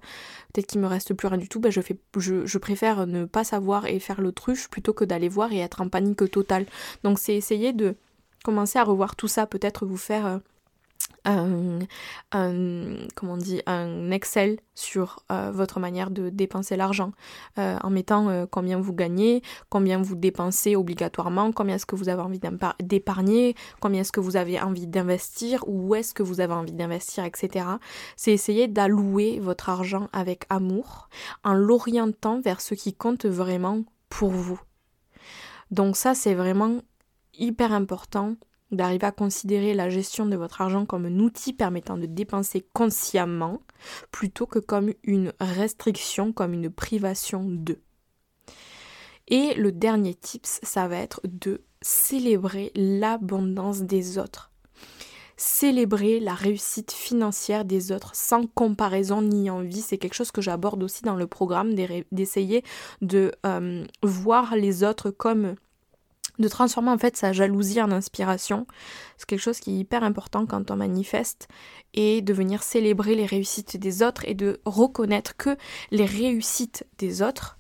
peut-être 0.53 0.67
qu'il 0.67 0.81
me 0.81 0.87
reste 0.87 1.15
plus 1.15 1.29
rien 1.29 1.39
du 1.39 1.49
tout. 1.49 1.61
Ben 1.61 1.71
je 1.71 1.81
fais 1.81 1.99
je, 2.17 2.47
je 2.47 2.59
préfère 2.59 3.07
ne 3.07 3.25
pas 3.25 3.45
savoir 3.45 3.87
et 3.87 3.99
faire 3.99 4.21
l'autruche 4.21 4.69
plutôt 4.69 4.93
que 4.93 5.05
d'aller 5.05 5.29
voir 5.29 5.53
et 5.53 5.59
être 5.59 5.81
en 5.81 5.89
panique 5.89 6.31
totale. 6.31 6.67
Donc 7.05 7.19
c'est 7.19 7.35
essayer 7.35 7.73
de 7.73 7.97
commencer 8.45 8.79
à 8.79 8.85
revoir 8.85 9.17
tout 9.17 9.29
ça, 9.29 9.47
peut-être 9.47 9.87
vous 9.87 9.97
faire 9.97 10.41
un, 11.25 11.79
comment 13.15 13.35
on 13.35 13.37
dit, 13.37 13.63
un 13.67 14.11
Excel 14.11 14.59
sur 14.75 15.25
euh, 15.31 15.51
votre 15.53 15.81
manière 15.81 16.11
de 16.11 16.31
dépenser 16.31 16.77
l'argent 16.77 17.13
euh, 17.59 17.77
en 17.83 17.91
mettant 17.91 18.29
euh, 18.29 18.47
combien 18.51 18.81
vous 18.81 18.93
gagnez, 18.93 19.43
combien 19.69 20.01
vous 20.01 20.17
dépensez 20.17 20.77
obligatoirement, 20.77 21.53
combien 21.53 21.77
est-ce 21.77 21.87
que 21.87 21.97
vous 21.97 22.09
avez 22.09 22.23
envie 22.23 22.41
d'épargner, 22.81 23.55
combien 23.81 24.01
est-ce 24.01 24.13
que 24.13 24.21
vous 24.21 24.37
avez 24.37 24.61
envie 24.61 24.87
d'investir, 24.87 25.65
où 25.67 25.95
est-ce 25.95 26.15
que 26.15 26.23
vous 26.23 26.41
avez 26.41 26.55
envie 26.55 26.73
d'investir, 26.73 27.25
etc. 27.25 27.67
C'est 28.17 28.33
essayer 28.33 28.69
d'allouer 28.69 29.39
votre 29.41 29.69
argent 29.69 30.09
avec 30.13 30.45
amour 30.49 31.09
en 31.45 31.55
l'orientant 31.55 32.41
vers 32.41 32.61
ce 32.61 32.75
qui 32.75 32.95
compte 32.95 33.27
vraiment 33.27 33.85
pour 34.09 34.31
vous. 34.31 34.61
Donc 35.71 35.97
ça, 35.97 36.15
c'est 36.15 36.35
vraiment 36.35 36.83
hyper 37.35 37.73
important 37.73 38.37
d'arriver 38.73 39.07
à 39.07 39.13
considérer 39.13 39.75
la 39.75 39.91
gestion 39.91 40.27
de 40.27 40.37
votre 40.37 40.61
argent 40.61 40.87
comme 40.87 41.07
un 41.07 41.19
outil 41.19 41.53
permettant 41.53 41.97
de 41.97 42.07
dépenser 42.07 42.67
consciemment 42.73 43.61
plutôt 44.11 44.47
que 44.47 44.59
comme 44.59 44.93
une 45.05 45.33
restriction, 45.41 46.33
comme 46.33 46.55
une 46.55 46.71
privation 46.71 47.45
de. 47.47 47.79
Et 49.29 49.55
le 49.55 49.73
dernier 49.73 50.15
tips, 50.15 50.61
ça 50.63 50.89
va 50.89 50.97
être 50.97 51.21
de 51.25 51.63
célébrer 51.81 52.73
l'abondance 52.75 53.83
des 53.83 54.19
autres. 54.19 54.51
Célébrer 55.37 56.21
la 56.21 56.35
réussite 56.35 56.93
financière 56.93 57.65
des 57.65 57.91
autres 57.91 58.15
sans 58.15 58.47
comparaison 58.47 59.23
ni 59.23 59.51
envie, 59.51 59.81
c'est 59.81 59.99
quelque 59.99 60.15
chose 60.15 60.31
que 60.31 60.43
j'aborde 60.43 60.83
aussi 60.83 61.03
dans 61.03 61.17
le 61.17 61.27
programme, 61.27 61.75
d'essayer 62.13 62.63
de 63.01 63.33
euh, 63.47 63.85
voir 64.03 64.55
les 64.55 64.85
autres 64.85 65.11
comme 65.11 65.57
de 66.39 66.49
transformer 66.49 66.91
en 66.91 66.99
fait 66.99 67.17
sa 67.17 67.33
jalousie 67.33 67.81
en 67.81 67.91
inspiration. 67.91 68.67
C'est 69.17 69.27
quelque 69.27 69.41
chose 69.41 69.61
qui 69.61 69.73
est 69.73 69.79
hyper 69.79 70.05
important 70.05 70.47
quand 70.47 70.71
on 70.71 70.77
manifeste 70.77 71.49
et 71.95 72.23
de 72.23 72.33
venir 72.33 72.63
célébrer 72.63 73.15
les 73.15 73.27
réussites 73.27 73.77
des 73.77 74.03
autres 74.03 74.25
et 74.27 74.35
de 74.35 74.61
reconnaître 74.65 75.37
que 75.37 75.57
les 75.91 76.07
réussites 76.07 76.87
des 76.99 77.23
autres 77.23 77.59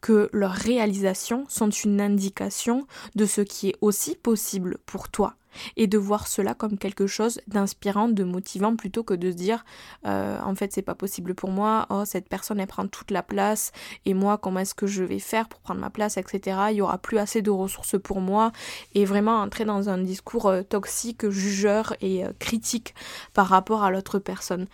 que 0.00 0.30
leurs 0.32 0.52
réalisations 0.52 1.44
sont 1.48 1.68
une 1.68 2.00
indication 2.00 2.86
de 3.16 3.26
ce 3.26 3.42
qui 3.42 3.68
est 3.68 3.76
aussi 3.80 4.16
possible 4.16 4.78
pour 4.86 5.08
toi 5.10 5.34
et 5.76 5.86
de 5.86 5.98
voir 5.98 6.26
cela 6.26 6.54
comme 6.54 6.78
quelque 6.78 7.06
chose 7.06 7.40
d'inspirant, 7.46 8.08
de 8.08 8.24
motivant 8.24 8.76
plutôt 8.76 9.02
que 9.02 9.14
de 9.14 9.30
se 9.30 9.36
dire 9.36 9.64
euh, 10.06 10.40
en 10.42 10.54
fait 10.54 10.72
c'est 10.72 10.82
pas 10.82 10.94
possible 10.94 11.34
pour 11.34 11.50
moi, 11.50 11.86
oh 11.90 12.04
cette 12.04 12.28
personne 12.28 12.60
elle 12.60 12.66
prend 12.66 12.86
toute 12.86 13.10
la 13.10 13.22
place 13.22 13.72
et 14.06 14.14
moi 14.14 14.38
comment 14.38 14.60
est-ce 14.60 14.74
que 14.74 14.86
je 14.86 15.04
vais 15.04 15.18
faire 15.18 15.48
pour 15.48 15.60
prendre 15.60 15.80
ma 15.80 15.90
place 15.90 16.16
etc. 16.16 16.58
Il 16.70 16.76
y 16.76 16.82
aura 16.82 16.98
plus 16.98 17.18
assez 17.18 17.42
de 17.42 17.50
ressources 17.50 17.98
pour 18.00 18.20
moi 18.20 18.52
et 18.94 19.04
vraiment 19.04 19.40
entrer 19.40 19.64
dans 19.64 19.88
un 19.88 19.98
discours 19.98 20.46
euh, 20.46 20.62
toxique, 20.62 21.28
jugeur 21.28 21.94
et 22.00 22.24
euh, 22.24 22.32
critique 22.38 22.94
par 23.34 23.46
rapport 23.46 23.82
à 23.82 23.90
l'autre 23.90 24.18
personne. 24.18 24.66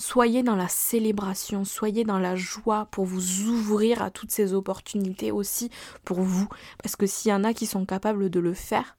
Soyez 0.00 0.44
dans 0.44 0.54
la 0.54 0.68
célébration, 0.68 1.64
soyez 1.64 2.04
dans 2.04 2.20
la 2.20 2.36
joie 2.36 2.86
pour 2.92 3.04
vous 3.04 3.48
ouvrir 3.48 4.00
à 4.00 4.10
toutes 4.10 4.30
ces 4.30 4.54
opportunités 4.54 5.32
aussi 5.32 5.70
pour 6.04 6.20
vous. 6.20 6.48
Parce 6.80 6.94
que 6.94 7.06
s'il 7.06 7.32
y 7.32 7.34
en 7.34 7.42
a 7.42 7.52
qui 7.52 7.66
sont 7.66 7.84
capables 7.84 8.30
de 8.30 8.38
le 8.38 8.54
faire, 8.54 8.96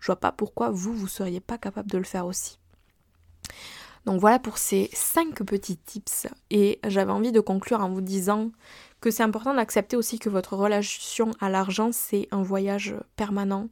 je 0.00 0.06
vois 0.06 0.20
pas 0.20 0.32
pourquoi 0.32 0.70
vous, 0.70 0.92
vous 0.92 1.08
seriez 1.08 1.40
pas 1.40 1.58
capable 1.58 1.90
de 1.90 1.98
le 1.98 2.04
faire 2.04 2.26
aussi. 2.26 2.58
Donc 4.08 4.20
voilà 4.20 4.38
pour 4.38 4.56
ces 4.56 4.88
cinq 4.94 5.42
petits 5.44 5.76
tips. 5.76 6.28
Et 6.50 6.80
j'avais 6.86 7.12
envie 7.12 7.30
de 7.30 7.40
conclure 7.40 7.80
en 7.80 7.90
vous 7.90 8.00
disant 8.00 8.50
que 9.00 9.10
c'est 9.10 9.22
important 9.22 9.54
d'accepter 9.54 9.96
aussi 9.96 10.18
que 10.18 10.30
votre 10.30 10.56
relation 10.56 11.30
à 11.40 11.50
l'argent, 11.50 11.90
c'est 11.92 12.26
un 12.30 12.42
voyage 12.42 12.94
permanent 13.16 13.68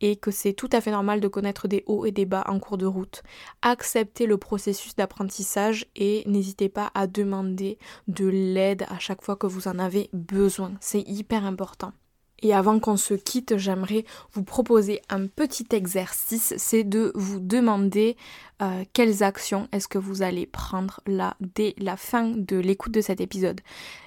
et 0.00 0.16
que 0.16 0.30
c'est 0.30 0.54
tout 0.54 0.70
à 0.72 0.80
fait 0.80 0.90
normal 0.90 1.20
de 1.20 1.28
connaître 1.28 1.68
des 1.68 1.84
hauts 1.86 2.06
et 2.06 2.12
des 2.12 2.24
bas 2.24 2.44
en 2.48 2.58
cours 2.58 2.78
de 2.78 2.86
route. 2.86 3.22
Acceptez 3.62 4.26
le 4.26 4.38
processus 4.38 4.96
d'apprentissage 4.96 5.86
et 5.96 6.24
n'hésitez 6.26 6.70
pas 6.70 6.90
à 6.94 7.06
demander 7.06 7.78
de 8.08 8.26
l'aide 8.26 8.86
à 8.88 8.98
chaque 8.98 9.22
fois 9.22 9.36
que 9.36 9.46
vous 9.46 9.68
en 9.68 9.78
avez 9.78 10.08
besoin. 10.12 10.72
C'est 10.80 11.02
hyper 11.02 11.44
important. 11.44 11.92
Et 12.42 12.52
avant 12.52 12.78
qu'on 12.78 12.96
se 12.96 13.14
quitte, 13.14 13.56
j'aimerais 13.56 14.04
vous 14.32 14.44
proposer 14.44 15.00
un 15.08 15.26
petit 15.26 15.66
exercice, 15.72 16.54
c'est 16.58 16.84
de 16.84 17.12
vous 17.14 17.40
demander 17.40 18.16
euh, 18.62 18.84
quelles 18.92 19.22
actions 19.22 19.68
est-ce 19.72 19.88
que 19.88 19.98
vous 19.98 20.22
allez 20.22 20.46
prendre 20.46 21.00
là 21.06 21.36
dès 21.40 21.74
la 21.78 21.96
fin 21.96 22.28
de 22.28 22.56
l'écoute 22.56 22.92
de 22.92 23.00
cet 23.00 23.20
épisode. 23.20 23.60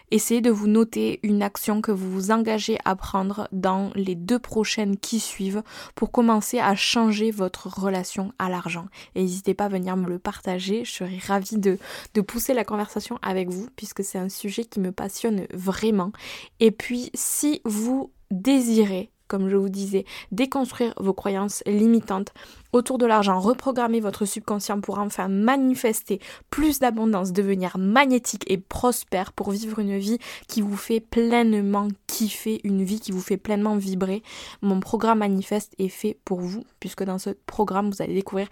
Essayez 0.09 0.39
de 0.39 0.51
vous 0.51 0.67
noter 0.67 1.19
une 1.23 1.43
action 1.43 1.81
que 1.81 1.91
vous 1.91 2.09
vous 2.09 2.31
engagez 2.31 2.77
à 2.85 2.95
prendre 2.95 3.49
dans 3.51 3.91
les 3.93 4.15
deux 4.15 4.39
prochaines 4.39 4.95
qui 4.95 5.19
suivent 5.19 5.63
pour 5.95 6.11
commencer 6.11 6.59
à 6.59 6.75
changer 6.75 7.29
votre 7.29 7.67
relation 7.67 8.31
à 8.39 8.49
l'argent. 8.49 8.85
Et 9.15 9.21
n'hésitez 9.21 9.53
pas 9.53 9.65
à 9.65 9.69
venir 9.69 9.97
me 9.97 10.07
le 10.07 10.17
partager, 10.17 10.85
je 10.85 10.93
serais 10.93 11.19
ravie 11.27 11.57
de, 11.57 11.77
de 12.13 12.21
pousser 12.21 12.53
la 12.53 12.63
conversation 12.63 13.19
avec 13.21 13.49
vous 13.49 13.67
puisque 13.75 14.01
c'est 14.03 14.17
un 14.17 14.29
sujet 14.29 14.63
qui 14.63 14.79
me 14.79 14.93
passionne 14.93 15.45
vraiment. 15.53 16.13
Et 16.61 16.71
puis 16.71 17.11
si 17.13 17.61
vous 17.65 18.11
désirez 18.31 19.11
comme 19.27 19.49
je 19.49 19.55
vous 19.55 19.69
disais, 19.69 20.05
déconstruire 20.31 20.93
vos 20.97 21.13
croyances 21.13 21.63
limitantes 21.65 22.33
autour 22.73 22.97
de 22.97 23.05
l'argent, 23.05 23.39
reprogrammer 23.39 23.99
votre 23.99 24.25
subconscient 24.25 24.81
pour 24.81 24.99
enfin 24.99 25.27
manifester 25.27 26.19
plus 26.49 26.79
d'abondance, 26.79 27.33
devenir 27.33 27.77
magnétique 27.77 28.43
et 28.47 28.57
prospère 28.57 29.33
pour 29.33 29.51
vivre 29.51 29.79
une 29.79 29.97
vie 29.97 30.19
qui 30.47 30.61
vous 30.61 30.77
fait 30.77 30.99
pleinement 30.99 31.87
kiffer, 32.07 32.61
une 32.63 32.83
vie 32.83 32.99
qui 32.99 33.11
vous 33.11 33.21
fait 33.21 33.37
pleinement 33.37 33.75
vibrer. 33.75 34.23
Mon 34.61 34.79
programme 34.79 35.19
manifeste 35.19 35.73
est 35.77 35.89
fait 35.89 36.17
pour 36.25 36.39
vous, 36.39 36.63
puisque 36.79 37.03
dans 37.03 37.19
ce 37.19 37.31
programme, 37.45 37.89
vous 37.89 38.01
allez 38.01 38.13
découvrir 38.13 38.47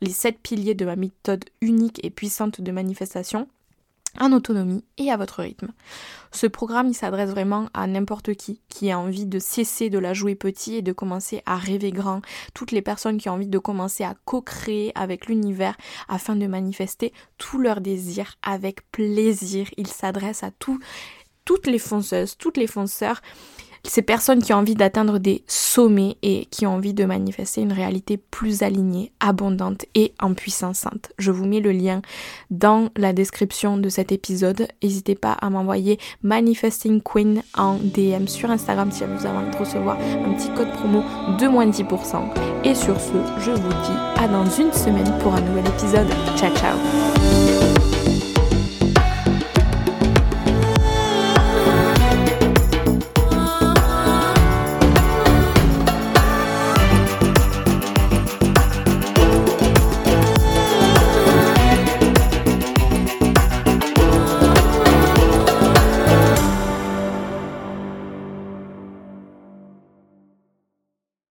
les 0.00 0.10
sept 0.10 0.38
piliers 0.40 0.74
de 0.74 0.84
ma 0.84 0.96
méthode 0.96 1.44
unique 1.60 2.04
et 2.04 2.10
puissante 2.10 2.60
de 2.60 2.72
manifestation 2.72 3.48
en 4.18 4.32
autonomie 4.32 4.84
et 4.98 5.10
à 5.10 5.16
votre 5.16 5.42
rythme. 5.42 5.68
Ce 6.32 6.46
programme, 6.46 6.88
il 6.88 6.94
s'adresse 6.94 7.30
vraiment 7.30 7.68
à 7.74 7.86
n'importe 7.86 8.34
qui 8.34 8.60
qui 8.68 8.90
a 8.90 8.98
envie 8.98 9.26
de 9.26 9.38
cesser 9.38 9.90
de 9.90 9.98
la 9.98 10.14
jouer 10.14 10.34
petit 10.34 10.76
et 10.76 10.82
de 10.82 10.92
commencer 10.92 11.42
à 11.46 11.56
rêver 11.56 11.90
grand. 11.90 12.22
Toutes 12.54 12.72
les 12.72 12.82
personnes 12.82 13.18
qui 13.18 13.28
ont 13.28 13.34
envie 13.34 13.46
de 13.46 13.58
commencer 13.58 14.04
à 14.04 14.14
co-créer 14.24 14.92
avec 14.94 15.26
l'univers 15.26 15.76
afin 16.08 16.36
de 16.36 16.46
manifester 16.46 17.12
tous 17.38 17.58
leurs 17.58 17.80
désirs 17.80 18.36
avec 18.42 18.90
plaisir. 18.90 19.68
Il 19.76 19.86
s'adresse 19.86 20.42
à 20.42 20.50
tout, 20.50 20.78
toutes 21.44 21.66
les 21.66 21.78
fonceuses, 21.78 22.36
toutes 22.36 22.56
les 22.56 22.66
fonceurs 22.66 23.20
ces 23.84 24.02
personnes 24.02 24.42
qui 24.42 24.52
ont 24.52 24.58
envie 24.58 24.74
d'atteindre 24.74 25.18
des 25.18 25.42
sommets 25.46 26.16
et 26.22 26.46
qui 26.50 26.66
ont 26.66 26.74
envie 26.74 26.94
de 26.94 27.04
manifester 27.04 27.60
une 27.60 27.72
réalité 27.72 28.16
plus 28.16 28.62
alignée, 28.62 29.12
abondante 29.20 29.86
et 29.94 30.12
en 30.20 30.34
puissance 30.34 30.78
sainte. 30.78 31.12
Je 31.18 31.30
vous 31.30 31.46
mets 31.46 31.60
le 31.60 31.72
lien 31.72 32.02
dans 32.50 32.90
la 32.96 33.12
description 33.12 33.76
de 33.76 33.88
cet 33.88 34.12
épisode. 34.12 34.68
N'hésitez 34.82 35.14
pas 35.14 35.32
à 35.32 35.50
m'envoyer 35.50 35.98
Manifesting 36.22 37.00
Queen 37.02 37.42
en 37.56 37.76
DM 37.76 38.26
sur 38.26 38.50
Instagram 38.50 38.90
si 38.90 39.04
vous 39.04 39.26
avez 39.26 39.38
envie 39.38 39.50
de 39.50 39.56
recevoir 39.56 39.96
un 39.98 40.32
petit 40.34 40.50
code 40.50 40.72
promo 40.72 41.02
de 41.38 41.48
moins 41.48 41.68
10%. 41.68 42.64
Et 42.64 42.74
sur 42.74 43.00
ce, 43.00 43.12
je 43.38 43.50
vous 43.50 43.68
dis 43.68 43.98
à 44.16 44.28
dans 44.28 44.44
une 44.44 44.72
semaine 44.72 45.18
pour 45.22 45.34
un 45.34 45.40
nouvel 45.40 45.66
épisode. 45.66 46.08
Ciao 46.36 46.54
ciao 46.56 47.19